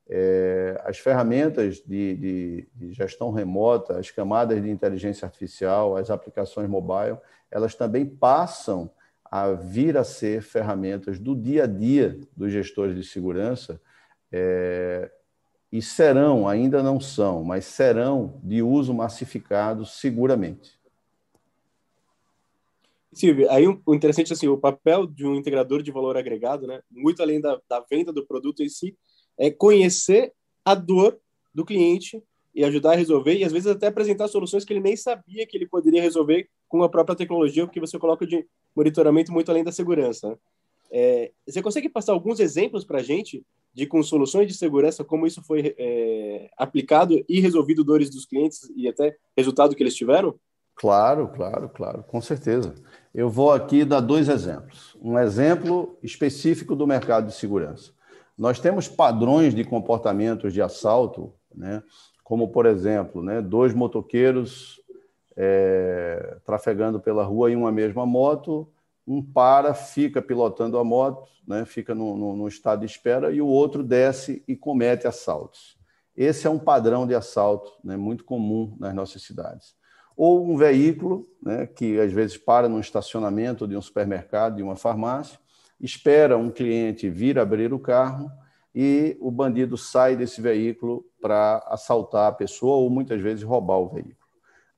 [0.08, 6.68] é, as ferramentas de, de, de, gestão remota, as camadas de inteligência artificial, as aplicações
[6.68, 7.18] mobile,
[7.50, 8.90] elas também passam
[9.24, 13.80] a vir a ser ferramentas do dia a dia dos gestores de segurança
[14.30, 15.10] é,
[15.70, 20.78] e serão, ainda não são, mas serão de uso massificado seguramente.
[23.14, 27.22] Silvio, aí o interessante assim, o papel de um integrador de valor agregado, né, muito
[27.22, 28.96] além da, da venda do produto em si,
[29.42, 30.32] é conhecer
[30.64, 31.18] a dor
[31.52, 32.22] do cliente
[32.54, 35.56] e ajudar a resolver e às vezes até apresentar soluções que ele nem sabia que
[35.56, 39.72] ele poderia resolver com a própria tecnologia, porque você coloca de monitoramento muito além da
[39.72, 40.28] segurança.
[40.28, 40.36] Né?
[40.92, 45.26] É, você consegue passar alguns exemplos para a gente de com soluções de segurança, como
[45.26, 50.38] isso foi é, aplicado e resolvido dores dos clientes e até resultado que eles tiveram?
[50.76, 52.76] Claro, claro, claro, com certeza.
[53.12, 54.96] Eu vou aqui dar dois exemplos.
[55.02, 57.92] Um exemplo específico do mercado de segurança.
[58.36, 61.82] Nós temos padrões de comportamentos de assalto, né?
[62.32, 64.80] como, por exemplo, né, dois motoqueiros
[65.36, 68.68] é, trafegando pela rua em uma mesma moto,
[69.06, 73.82] um para, fica pilotando a moto, né, fica no, estado de espera, e o outro
[73.82, 75.76] desce e comete assaltos.
[76.16, 79.74] Esse é um padrão de assalto né, muito comum nas nossas cidades.
[80.16, 84.76] Ou um veículo né, que às vezes para num estacionamento de um supermercado, de uma
[84.76, 85.38] farmácia,
[85.82, 88.30] espera um cliente vir abrir o carro
[88.74, 93.88] e o bandido sai desse veículo para assaltar a pessoa ou muitas vezes roubar o
[93.88, 94.22] veículo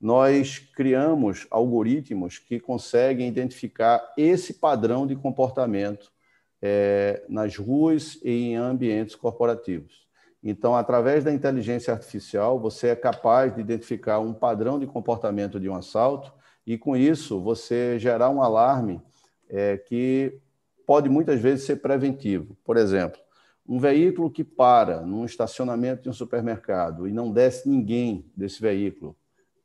[0.04, 6.12] nós criamos algoritmos que conseguem identificar esse padrão de comportamento
[6.60, 10.06] é, nas ruas e em ambientes corporativos.
[10.42, 15.70] Então, através da inteligência artificial, você é capaz de identificar um padrão de comportamento de
[15.70, 16.34] um assalto
[16.66, 19.00] e, com isso, você gerar um alarme
[19.48, 20.38] é, que
[20.86, 22.56] pode muitas vezes ser preventivo.
[22.64, 23.20] Por exemplo,
[23.66, 29.16] um veículo que para num estacionamento de um supermercado e não desce ninguém desse veículo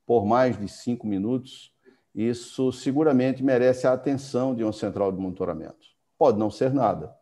[0.10, 1.72] por mais de cinco minutos,
[2.16, 5.86] isso seguramente merece a atenção de uma central de monitoramento.
[6.18, 7.14] Pode não ser nada,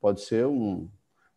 [0.00, 0.88] pode ser um,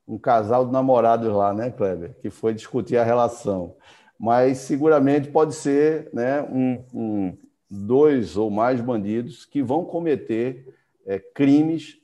[0.07, 3.75] um casal de namorados lá, né, Kleber, que foi discutir a relação.
[4.17, 7.37] Mas seguramente pode ser né, um, um
[7.69, 10.73] dois ou mais bandidos que vão cometer
[11.05, 11.97] é, crimes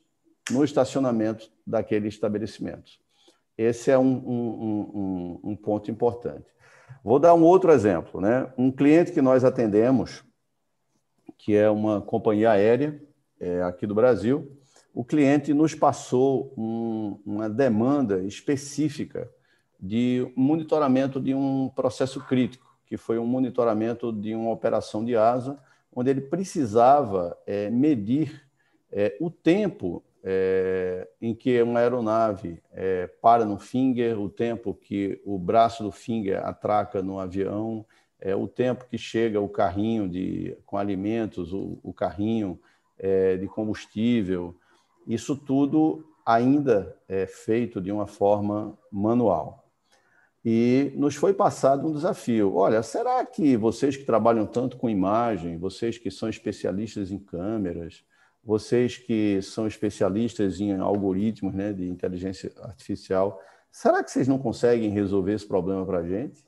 [0.51, 2.91] no estacionamento daquele estabelecimento.
[3.57, 6.45] Esse é um, um, um ponto importante.
[7.03, 8.21] Vou dar um outro exemplo.
[8.21, 8.51] Né?
[8.57, 10.23] Um cliente que nós atendemos,
[11.38, 13.01] que é uma companhia aérea
[13.39, 14.57] é, aqui do Brasil,
[14.93, 19.29] o cliente nos passou um, uma demanda específica
[19.79, 25.57] de monitoramento de um processo crítico, que foi um monitoramento de uma operação de asa,
[25.93, 28.48] onde ele precisava é, medir
[28.91, 35.21] é, o tempo é, em que uma aeronave é, para no finger, o tempo que
[35.25, 37.86] o braço do finger atraca no avião,
[38.19, 42.60] é, o tempo que chega o carrinho de, com alimentos, o, o carrinho
[42.97, 44.56] é, de combustível,
[45.08, 49.65] isso tudo ainda é feito de uma forma manual.
[50.43, 52.56] E nos foi passado um desafio.
[52.56, 58.04] Olha, será que vocês que trabalham tanto com imagem, vocês que são especialistas em câmeras,
[58.43, 64.89] vocês que são especialistas em algoritmos né, de inteligência artificial, será que vocês não conseguem
[64.89, 66.43] resolver esse problema para a gente?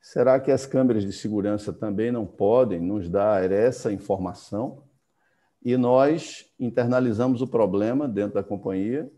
[0.00, 4.82] Será que as câmeras de segurança também não podem nos dar essa informação?
[5.64, 9.10] E nós internalizamos o problema dentro da companhia,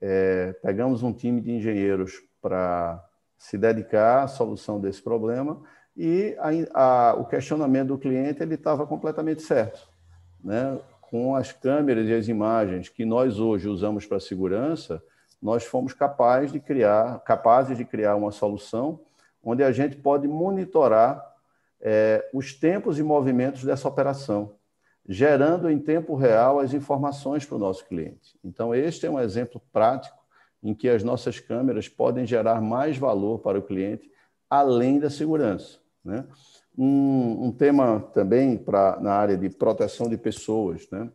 [0.00, 3.02] é, pegamos um time de engenheiros para
[3.38, 5.62] se dedicar à solução desse problema
[5.96, 9.88] e a, a, o questionamento do cliente ele estava completamente certo.
[10.44, 10.78] Né?
[11.10, 15.02] Com as câmeras e as imagens que nós hoje usamos para segurança,
[15.40, 19.00] nós fomos capazes de criar, capazes de criar uma solução
[19.42, 21.24] onde a gente pode monitorar
[21.80, 24.54] é, os tempos e movimentos dessa operação.
[25.08, 28.36] gerando em tempo real as informações para o nosso cliente.
[28.42, 30.18] Então, este é um exemplo prático
[30.60, 34.10] em que as nossas câmeras podem gerar mais valor para o cliente,
[34.50, 35.78] além da segurança.
[36.04, 36.26] Né?
[36.78, 40.86] Um, um tema também pra, na área de proteção de pessoas.
[40.90, 41.10] Né?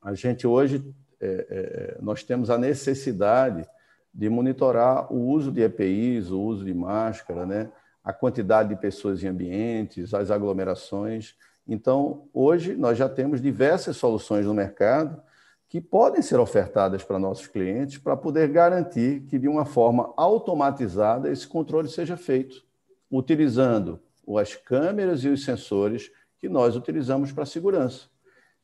[0.00, 0.84] A gente hoje,
[1.20, 3.68] é, é, nós temos a necessidade
[4.12, 7.70] de monitorar o uso de EPIs, o uso de máscara, né?
[8.02, 11.34] a quantidade de pessoas em ambientes, as aglomerações.
[11.66, 15.22] Então, hoje, nós já temos diversas soluções no mercado
[15.68, 21.30] que podem ser ofertadas para nossos clientes para poder garantir que, de uma forma automatizada,
[21.30, 22.64] esse controle seja feito,
[23.08, 24.00] utilizando
[24.38, 28.08] as câmeras e os sensores que nós utilizamos para segurança.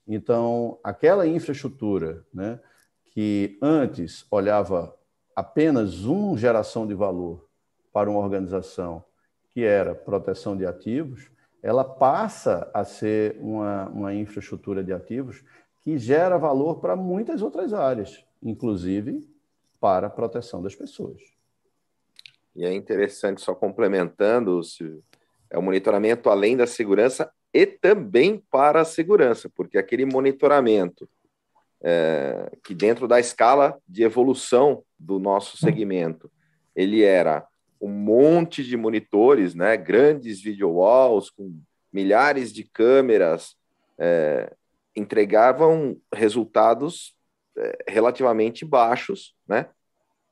[0.06, 2.60] Então, aquela infraestrutura né,
[3.10, 4.96] que antes olhava
[5.34, 7.48] apenas uma geração de valor
[7.92, 9.04] para uma organização,
[9.50, 11.30] que era proteção de ativos,
[11.62, 15.42] ela passa a ser uma, uma infraestrutura de ativos
[15.82, 19.28] que gera valor para muitas outras áreas, inclusive
[19.80, 21.20] para a proteção das pessoas.
[22.54, 24.60] E é interessante, só complementando,
[25.50, 31.08] é o monitoramento além da segurança e também para a segurança, porque aquele monitoramento
[31.82, 36.30] é, que dentro da escala de evolução do nosso segmento,
[36.74, 37.46] ele era
[37.80, 41.60] um monte de monitores, né, grandes video walls com
[41.92, 43.56] milhares de câmeras,
[43.98, 44.52] é,
[44.94, 47.14] entregavam resultados
[47.56, 49.68] é, relativamente baixos, né,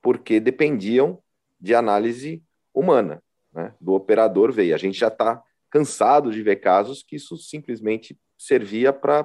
[0.03, 1.23] porque dependiam
[1.61, 3.23] de análise humana,
[3.55, 4.75] né, do operador veio.
[4.75, 9.25] A gente já está cansado de ver casos que isso simplesmente servia para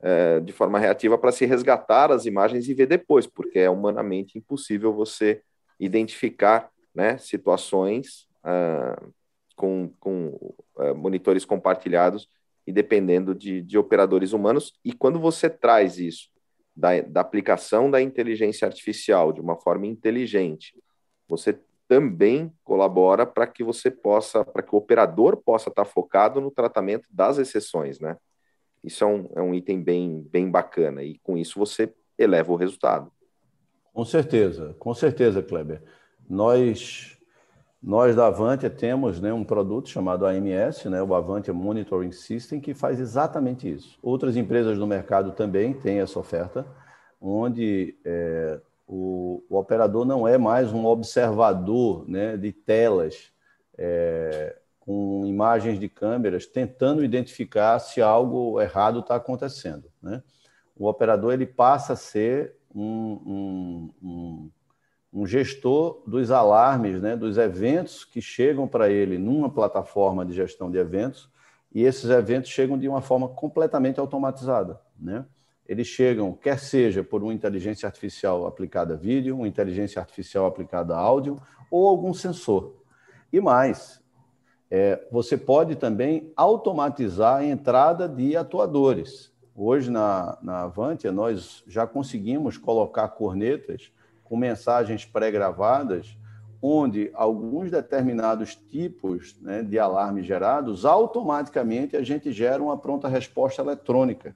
[0.00, 4.36] é, de forma reativa para se resgatar as imagens e ver depois, porque é humanamente
[4.38, 5.42] impossível você
[5.80, 9.12] identificar né, situações uh,
[9.54, 10.28] com, com
[10.76, 12.28] uh, monitores compartilhados
[12.66, 14.72] e dependendo de, de operadores humanos.
[14.84, 16.28] E quando você traz isso
[16.74, 20.74] da, da aplicação da inteligência artificial de uma forma inteligente,
[21.28, 26.50] você também colabora para que você possa, para que o operador possa estar focado no
[26.50, 28.16] tratamento das exceções, né?
[28.82, 32.56] Isso é um, é um item bem, bem bacana e com isso você eleva o
[32.56, 33.10] resultado.
[33.92, 35.82] Com certeza, com certeza, Kleber.
[36.28, 37.18] Nós,
[37.82, 42.74] nós da Avantia temos né, um produto chamado AMS, né, o Avantia Monitoring System, que
[42.74, 43.98] faz exatamente isso.
[44.02, 46.66] Outras empresas no mercado também têm essa oferta,
[47.20, 53.32] onde é, o, o, operador não é mais um observador né, de telas
[53.76, 59.90] é, com imagens de câmeras, tentando identificar se algo errado está acontecendo.
[60.00, 60.22] Né?
[60.76, 64.50] O operador ele passa a ser um, um, um,
[65.12, 70.70] um gestor dos alarmes, né, dos eventos que chegam para ele numa plataforma de gestão
[70.70, 71.28] de eventos,
[71.74, 74.80] e esses eventos chegam de uma forma completamente automatizada.
[74.98, 75.24] Né?
[75.68, 80.94] Eles chegam, quer seja por uma inteligência artificial aplicada a vídeo, uma inteligência artificial aplicada
[80.94, 82.74] a áudio, ou algum sensor.
[83.32, 84.00] E mais,
[84.70, 89.32] é, você pode também automatizar a entrada de atuadores.
[89.54, 93.90] Hoje, na, na Avantia, nós já conseguimos colocar cornetas
[94.22, 96.16] com mensagens pré-gravadas,
[96.60, 103.62] onde alguns determinados tipos né, de alarmes gerados, automaticamente a gente gera uma pronta resposta
[103.62, 104.34] eletrônica.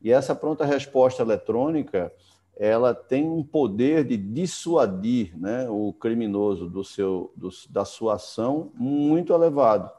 [0.00, 2.12] E essa pronta resposta eletrônica,
[2.56, 8.72] ela tem um poder de dissuadir né, o criminoso do seu, do, da sua ação
[8.74, 9.90] muito elevado.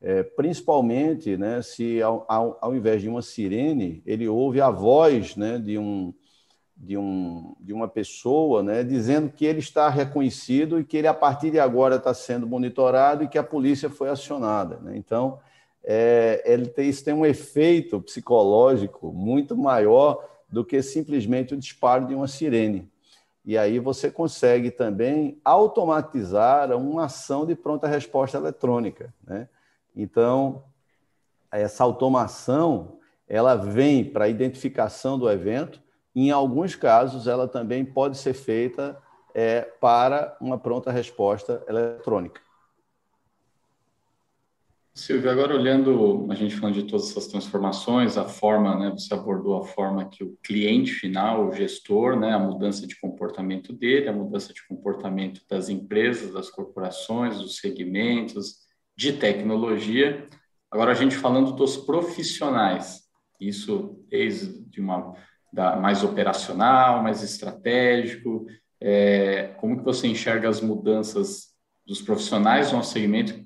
[0.00, 5.34] É, principalmente né, se, ao, ao, ao, invés de uma sirene, ele ouve a voz
[5.34, 6.12] né, de, um,
[6.76, 11.14] de, um, de uma pessoa né, dizendo que ele está reconhecido e que ele, a
[11.14, 14.78] partir de agora, está sendo monitorado e que a polícia foi acionada.
[14.82, 14.94] Né?
[14.94, 15.38] Então,
[15.84, 22.06] é, ele tem, isso tem um efeito psicológico muito maior do que simplesmente o disparo
[22.06, 22.90] de uma sirene.
[23.44, 29.12] E aí você consegue também automatizar uma ação de pronta resposta eletrônica.
[29.22, 29.46] Né?
[29.94, 30.64] Então,
[31.52, 35.82] essa automação ela vem para a identificação do evento.
[36.14, 38.98] Em alguns casos, ela também pode ser feita
[39.34, 42.40] é, para uma pronta resposta eletrônica.
[44.96, 49.56] Silvio, agora olhando, a gente falando de todas essas transformações, a forma, né, você abordou
[49.56, 54.12] a forma que o cliente final, o gestor, né, a mudança de comportamento dele, a
[54.12, 58.60] mudança de comportamento das empresas, das corporações, dos segmentos,
[58.96, 60.28] de tecnologia.
[60.70, 63.02] Agora a gente falando dos profissionais,
[63.40, 65.12] isso desde uma
[65.52, 68.46] da, mais operacional, mais estratégico,
[68.80, 71.48] é, como que você enxerga as mudanças
[71.84, 73.44] dos profissionais no nosso segmento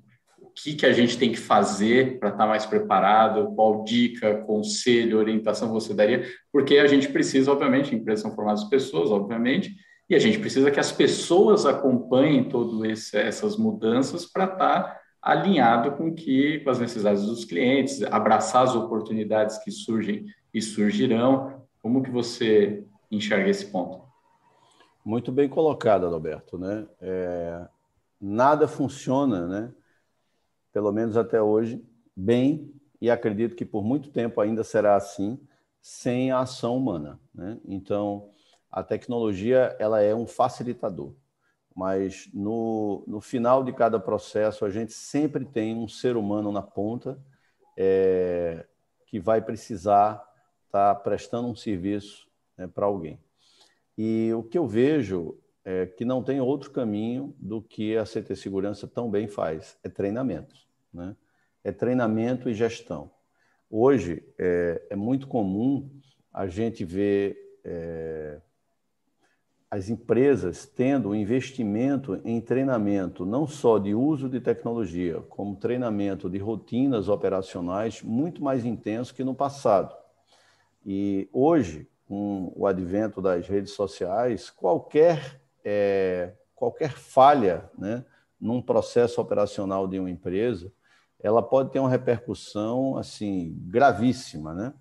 [0.63, 5.19] que, que a gente tem que fazer para estar tá mais preparado, qual dica, conselho,
[5.19, 9.75] orientação você daria, porque a gente precisa, obviamente, empresas são formadas pessoas, obviamente,
[10.11, 15.93] e a gente precisa que as pessoas acompanhem todas essas mudanças para estar tá alinhado
[15.93, 21.63] com que com as necessidades dos clientes, abraçar as oportunidades que surgem e surgirão.
[21.83, 24.03] Como que você enxerga esse ponto?
[25.05, 26.59] Muito bem colocado, Alberto.
[26.59, 26.87] Né?
[27.01, 27.67] É,
[28.21, 29.73] nada funciona, né?
[30.73, 31.85] Pelo menos até hoje,
[32.17, 35.39] bem, e acredito que por muito tempo ainda será assim,
[35.81, 37.21] sem a ação humana.
[37.35, 37.59] Né?
[37.65, 38.31] Então,
[38.71, 41.15] a tecnologia ela é um facilitador,
[41.75, 46.63] mas no, no final de cada processo, a gente sempre tem um ser humano na
[46.63, 47.19] ponta
[47.77, 48.67] é,
[49.07, 50.23] que vai precisar
[50.67, 53.21] estar tá prestando um serviço né, para alguém.
[53.97, 55.39] E o que eu vejo
[55.71, 59.89] é que não tem outro caminho do que a CT Segurança tão bem faz, é
[59.91, 60.55] treinamento.
[60.91, 61.15] Né?
[61.63, 63.11] É treinamento e gestão.
[63.69, 65.91] Hoje é, é muito comum
[66.33, 68.41] a gente ver é,
[69.71, 76.39] as empresas tendo investimento em treinamento, não só de uso de tecnologia, como treinamento de
[76.39, 79.95] rotinas operacionais muito mais intenso que no passado.
[80.87, 85.39] E hoje, com o advento das redes sociais, qualquer,
[85.71, 88.03] é, qualquer falha né,
[88.41, 90.73] num processo operacional de uma empresa,
[91.21, 94.73] ela pode ter uma repercussão assim gravíssima, né?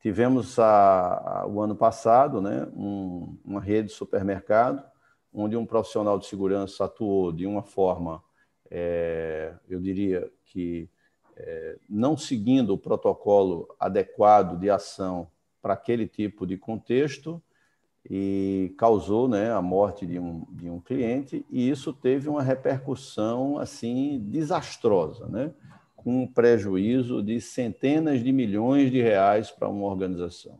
[0.00, 4.84] Tivemos a, a, o ano passado né, um, uma rede de supermercado,
[5.32, 8.22] onde um profissional de segurança atuou de uma forma,
[8.70, 10.90] é, eu diria que
[11.36, 17.42] é, não seguindo o protocolo adequado de ação para aquele tipo de contexto
[18.10, 23.58] e causou né, a morte de um, de um cliente, e isso teve uma repercussão
[23.58, 25.26] assim desastrosa.
[25.26, 25.52] Né?
[25.98, 30.58] com um prejuízo de centenas de milhões de reais para uma organização.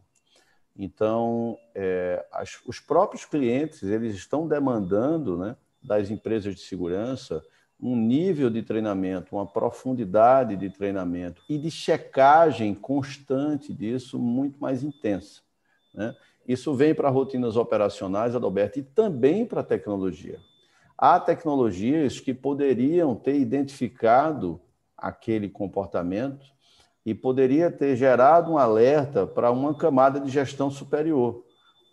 [0.77, 7.43] Então, é, as, os próprios clientes eles estão demandando né, das empresas de segurança
[7.81, 14.83] um nível de treinamento, uma profundidade de treinamento e de checagem constante disso muito mais
[14.83, 15.41] intensa.
[15.95, 16.17] Né?
[16.49, 20.41] Isso vem para rotinas operacionais, Adalberto, e também para a tecnologia.
[20.97, 24.59] Há tecnologias que poderiam ter identificado
[24.97, 26.47] aquele comportamento
[27.05, 31.45] e poderia ter gerado um alerta para uma camada de gestão superior,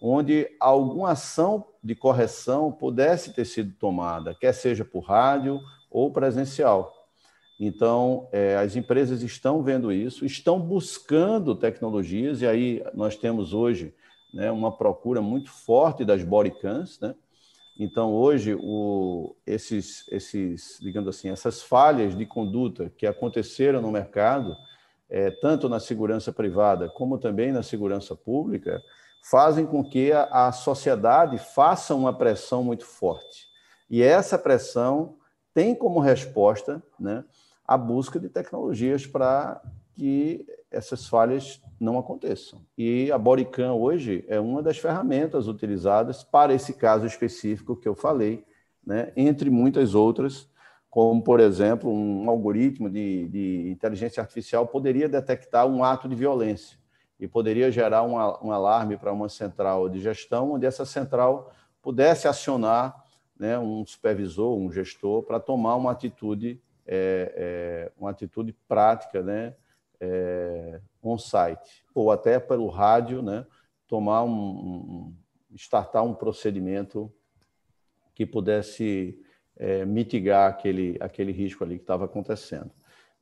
[0.02, 5.60] onde alguma ação de correção pudesse ter sido tomada, quer seja por rádio
[5.92, 6.94] ou presencial.
[7.60, 13.94] Então, é, as empresas estão vendo isso, estão buscando tecnologias, e aí nós temos hoje
[14.36, 17.16] né, uma procura muito forte das bodycams, né?
[17.78, 24.56] Então, hoje, o, esses, esses, digamos assim, essas falhas de conduta que aconteceram no mercado,
[25.10, 28.82] é, tanto na segurança privada como também na segurança pública,
[29.24, 33.48] fazem com que a, a sociedade faça uma pressão muito forte.
[33.90, 35.18] E essa pressão
[35.54, 37.24] tem como resposta né,
[37.68, 39.62] a busca de tecnologias para
[39.96, 40.46] que
[40.76, 42.62] essas falhas não aconteçam.
[42.78, 47.96] E a Bodycam hoje é uma das ferramentas utilizadas para esse caso específico que eu
[47.96, 48.46] falei,
[48.86, 50.50] né, entre muitas outras,
[50.90, 56.78] como, por exemplo, um algoritmo de, de inteligência artificial poderia detectar um ato de violência
[57.20, 61.52] e poderia gerar um, um alarme para uma central de gestão, onde essa central
[61.82, 63.04] pudesse acionar
[63.38, 69.54] né, um supervisor, um gestor, para tomar uma atitude, é, é, uma atitude prática, né,
[70.00, 73.46] é, on-site, ou até pelo rádio, né,
[73.88, 75.14] tomar um,
[75.56, 77.12] startar um procedimento
[78.14, 79.20] que pudesse
[79.58, 82.72] é, mitigar aquele, aquele risco ali que estava acontecendo.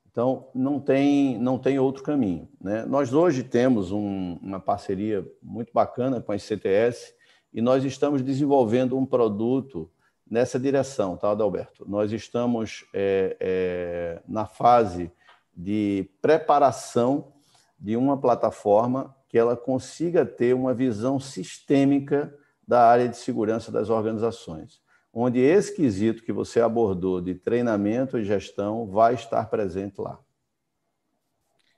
[0.09, 2.47] Então, não tem, não tem outro caminho.
[2.61, 2.85] Né?
[2.85, 7.15] Nós hoje temos um, uma parceria muito bacana com a CTS
[7.51, 9.89] e nós estamos desenvolvendo um produto
[10.29, 11.83] nessa direção, tá, Adalberto?
[11.87, 15.11] Nós estamos é, é, na fase
[15.55, 17.33] de preparação
[17.79, 22.33] de uma plataforma que ela consiga ter uma visão sistêmica
[22.67, 24.81] da área de segurança das organizações,
[25.13, 30.19] onde esse quesito que você abordou de treinamento e gestão vai estar presente lá.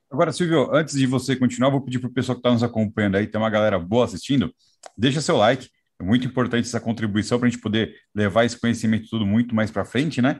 [0.10, 3.16] Agora, Silvio, antes de você continuar, vou pedir para o pessoal que está nos acompanhando
[3.16, 4.54] aí, tem uma galera boa assistindo,
[4.98, 5.70] deixa seu like,
[6.00, 9.72] é muito importante essa contribuição para a gente poder levar esse conhecimento tudo muito mais
[9.72, 10.40] para frente, né?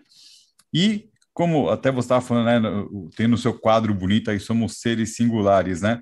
[0.74, 5.18] E como até você estava falando, né, tem no seu quadro bonito aí, somos seres
[5.18, 6.02] singulares, né?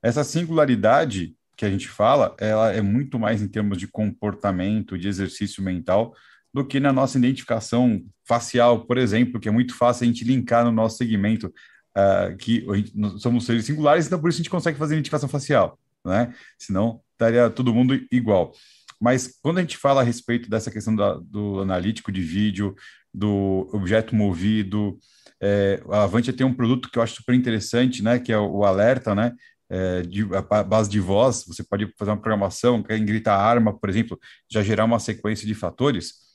[0.00, 5.08] Essa singularidade que a gente fala, ela é muito mais em termos de comportamento, de
[5.08, 6.14] exercício mental,
[6.54, 10.64] do que na nossa identificação facial, por exemplo, que é muito fácil a gente linkar
[10.64, 14.78] no nosso segmento, uh, que gente, somos seres singulares, então por isso a gente consegue
[14.78, 16.32] fazer identificação facial, né?
[16.56, 18.52] Senão estaria todo mundo igual.
[19.00, 22.74] Mas quando a gente fala a respeito dessa questão da, do analítico de vídeo,
[23.12, 24.98] do objeto movido,
[25.42, 28.18] é, a Avantia tem um produto que eu acho super interessante, né?
[28.18, 29.32] Que é o, o alerta, né?
[29.68, 33.88] É, de, a base de voz, você pode fazer uma programação, quer gritar arma, por
[33.88, 34.18] exemplo,
[34.50, 36.30] já gerar uma sequência de fatores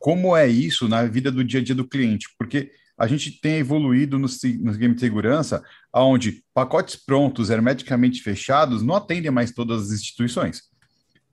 [0.00, 3.58] como é isso na vida do dia a dia do cliente, porque a gente tem
[3.58, 4.26] evoluído no,
[4.60, 5.62] no game de segurança,
[5.94, 10.62] onde pacotes prontos, hermeticamente fechados, não atendem mais todas as instituições,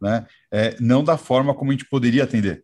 [0.02, 0.28] né?
[0.52, 2.64] É, não da forma como a gente poderia atender.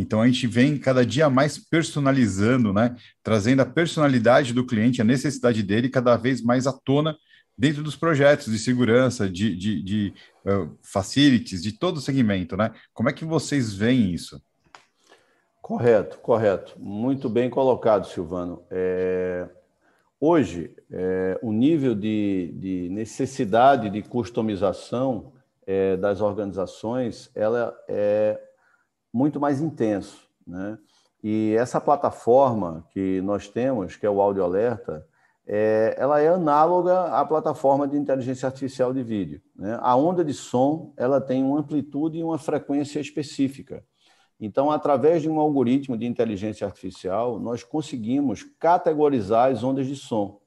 [0.00, 2.96] Então a gente vem cada dia mais personalizando, né?
[3.22, 7.16] Trazendo a personalidade do cliente, a necessidade dele cada vez mais à tona
[7.56, 10.14] dentro dos projetos de segurança, de, de, de
[10.46, 12.72] uh, facilities, de todo o segmento, né?
[12.94, 14.40] Como é que vocês veem isso?
[15.60, 16.76] Correto, correto.
[16.78, 18.62] Muito bem colocado, Silvano.
[18.70, 19.48] É...
[20.20, 21.38] Hoje, é...
[21.42, 25.32] o nível de, de, necessidade de customização
[25.66, 28.40] é, das organizações ela é
[29.12, 30.28] muito mais intenso.
[30.46, 30.78] Né?
[31.22, 35.06] E essa plataforma que nós temos, que é o Audio Alerta,
[35.46, 39.40] é, ela é análoga à plataforma de inteligência artificial de vídeo.
[39.56, 39.78] Né?
[39.80, 43.82] A onda de som ela tem uma amplitude e uma frequência específica.
[44.40, 50.40] Então, através de um algoritmo de inteligência artificial, nós conseguimos categorizar as ondas de som.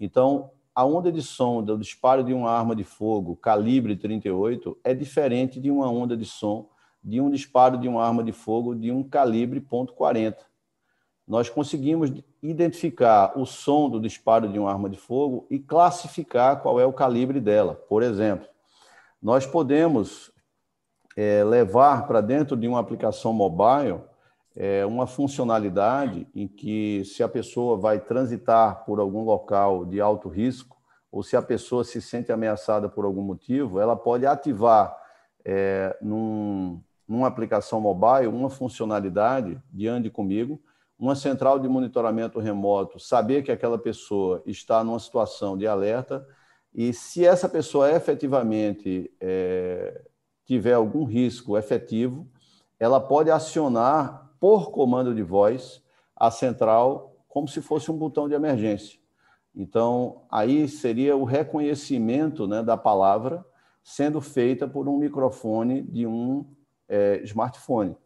[0.00, 4.94] Então, a onda de som do disparo de uma arma de fogo calibre 38 é
[4.94, 6.68] diferente de uma onda de som
[7.02, 10.36] de um disparo de uma arma de fogo de um calibre .40.
[11.26, 16.78] Nós conseguimos identificar o som do disparo de uma arma de fogo e classificar qual
[16.80, 17.74] é o calibre dela.
[17.74, 18.46] Por exemplo,
[19.20, 20.32] nós podemos
[21.16, 24.00] é, levar para dentro de uma aplicação mobile
[24.54, 30.28] é, uma funcionalidade em que, se a pessoa vai transitar por algum local de alto
[30.28, 30.76] risco,
[31.10, 34.96] ou se a pessoa se sente ameaçada por algum motivo, ela pode ativar
[35.44, 36.80] é, num,
[37.12, 40.58] numa aplicação mobile uma funcionalidade de ande comigo,
[40.98, 46.26] uma central de monitoramento remoto, saber que aquela pessoa está numa situação de alerta
[46.74, 50.00] e se essa pessoa efetivamente é,
[50.46, 52.26] tiver algum risco efetivo,
[52.80, 55.82] ela pode acionar por comando de voz
[56.16, 58.98] a central como se fosse um botão de emergência.
[59.54, 63.44] Então, aí seria o reconhecimento né, da palavra
[63.84, 66.46] sendo feita por um microfone de um
[66.92, 67.96] é, smartphone.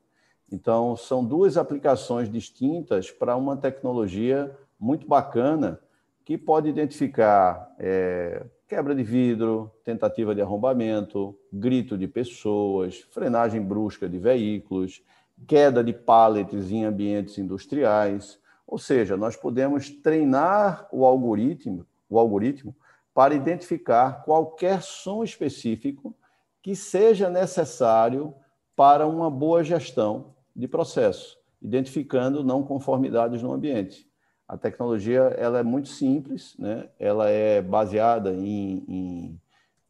[0.51, 5.81] Então, são duas aplicações distintas para uma tecnologia muito bacana
[6.25, 14.09] que pode identificar é, quebra de vidro, tentativa de arrombamento, grito de pessoas, frenagem brusca
[14.09, 15.03] de veículos,
[15.49, 18.39] queda de pallets em ambientes industriais.
[18.67, 22.75] Ou seja, nós podemos treinar o algoritmo, o algoritmo
[23.13, 26.15] para identificar qualquer som específico
[26.63, 28.35] que seja necessário
[28.77, 34.07] para uma boa gestão de processo, identificando não conformidades no ambiente.
[34.47, 36.89] A tecnologia ela é muito simples, né?
[37.01, 39.41] ela é baseada em, em,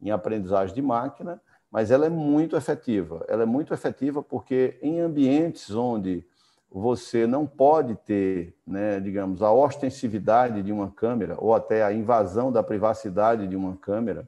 [0.01, 3.23] em aprendizagem de máquina, mas ela é muito efetiva.
[3.27, 6.25] Ela é muito efetiva porque em ambientes onde
[6.71, 12.51] você não pode ter, né, digamos, a ostensividade de uma câmera, ou até a invasão
[12.51, 14.27] da privacidade de uma câmera,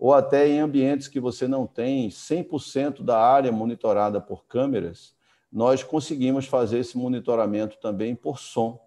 [0.00, 5.14] ou até em ambientes que você não tem 100% da área monitorada por câmeras,
[5.52, 8.80] nós conseguimos fazer esse monitoramento também por som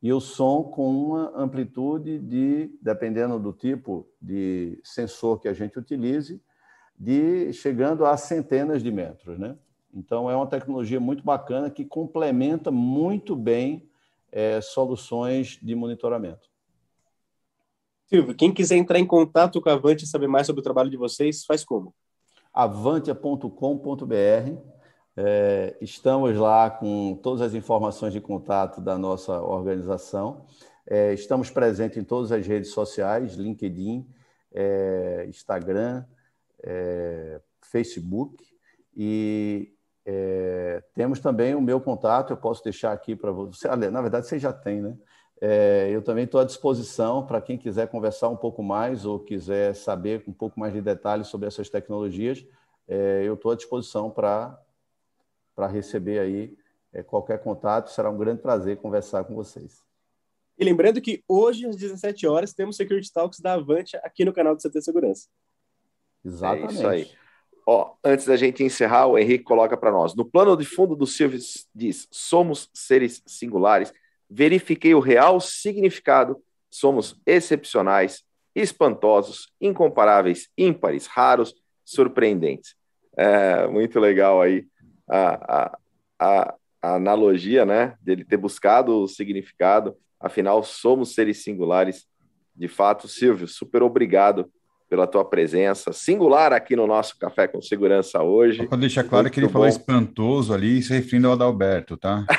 [0.00, 5.76] e o som com uma amplitude de, dependendo do tipo de sensor que a gente
[5.76, 6.40] utilize,
[6.96, 9.56] de chegando a centenas de metros, né?
[9.92, 13.88] Então é uma tecnologia muito bacana que complementa muito bem
[14.30, 16.53] é, soluções de monitoramento.
[18.14, 20.88] Silvio, quem quiser entrar em contato com a Avante e saber mais sobre o trabalho
[20.88, 21.92] de vocês, faz como?
[22.52, 24.06] avantia.com.br
[25.16, 30.46] é, estamos lá com todas as informações de contato da nossa organização.
[30.86, 34.06] É, estamos presentes em todas as redes sociais, LinkedIn,
[34.52, 36.04] é, Instagram,
[36.62, 38.44] é, Facebook.
[38.96, 39.74] E
[40.06, 43.66] é, temos também o meu contato, eu posso deixar aqui para você.
[43.74, 44.96] Na verdade, você já tem, né?
[45.40, 49.74] É, eu também estou à disposição para quem quiser conversar um pouco mais ou quiser
[49.74, 52.46] saber um pouco mais de detalhes sobre essas tecnologias.
[53.24, 54.58] eu estou à disposição para
[55.54, 56.56] para receber aí
[56.92, 57.90] é, qualquer contato.
[57.90, 59.82] Será um grande prazer conversar com vocês.
[60.58, 64.54] E lembrando que hoje, às 17 horas, temos Security Talks da Avante aqui no canal
[64.54, 65.28] do CT Segurança.
[66.24, 66.72] Exatamente.
[66.72, 67.10] É isso aí.
[67.66, 70.14] Ó, antes da gente encerrar, o Henrique coloca para nós.
[70.14, 71.40] No plano de fundo do Silvio
[71.74, 73.92] diz: somos seres singulares.
[74.28, 76.42] Verifiquei o real significado.
[76.70, 81.54] Somos excepcionais, espantosos, incomparáveis, ímpares, raros,
[81.84, 82.74] surpreendentes.
[83.16, 84.66] É, muito legal aí
[85.08, 85.78] a, a,
[86.18, 87.96] a, a analogia, né?
[88.00, 89.96] Dele ter buscado o significado.
[90.18, 92.06] Afinal, somos seres singulares.
[92.54, 94.50] De fato, Silvio, super obrigado
[94.94, 98.64] pela tua presença singular aqui no nosso Café com Segurança hoje.
[98.68, 99.54] Para deixar claro Muito que ele bom.
[99.54, 102.24] falou espantoso ali, se referindo ao Adalberto, tá?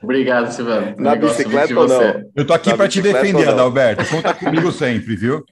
[0.00, 0.94] Obrigado, Silvano.
[0.96, 2.22] Na bicicleta ou não?
[2.36, 4.08] Eu tô aqui para te defender, Adalberto.
[4.08, 5.44] Conta comigo sempre, viu?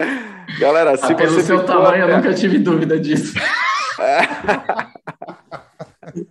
[0.61, 1.65] Galera, se ah, pelo seu ficou...
[1.65, 3.35] tamanho, eu nunca tive dúvida disso.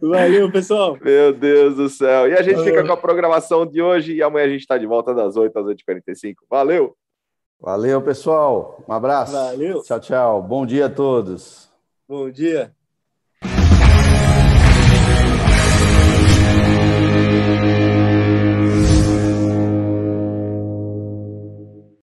[0.02, 0.98] Valeu, pessoal.
[1.02, 2.28] Meu Deus do céu.
[2.28, 4.86] E a gente fica com a programação de hoje e amanhã a gente está de
[4.86, 6.36] volta das 8 às 8h45.
[6.50, 6.96] Valeu!
[7.62, 8.84] Valeu, pessoal.
[8.88, 9.34] Um abraço.
[9.34, 9.84] Valeu.
[9.84, 10.42] Tchau, tchau.
[10.42, 11.70] Bom dia a todos.
[12.08, 12.76] Bom dia.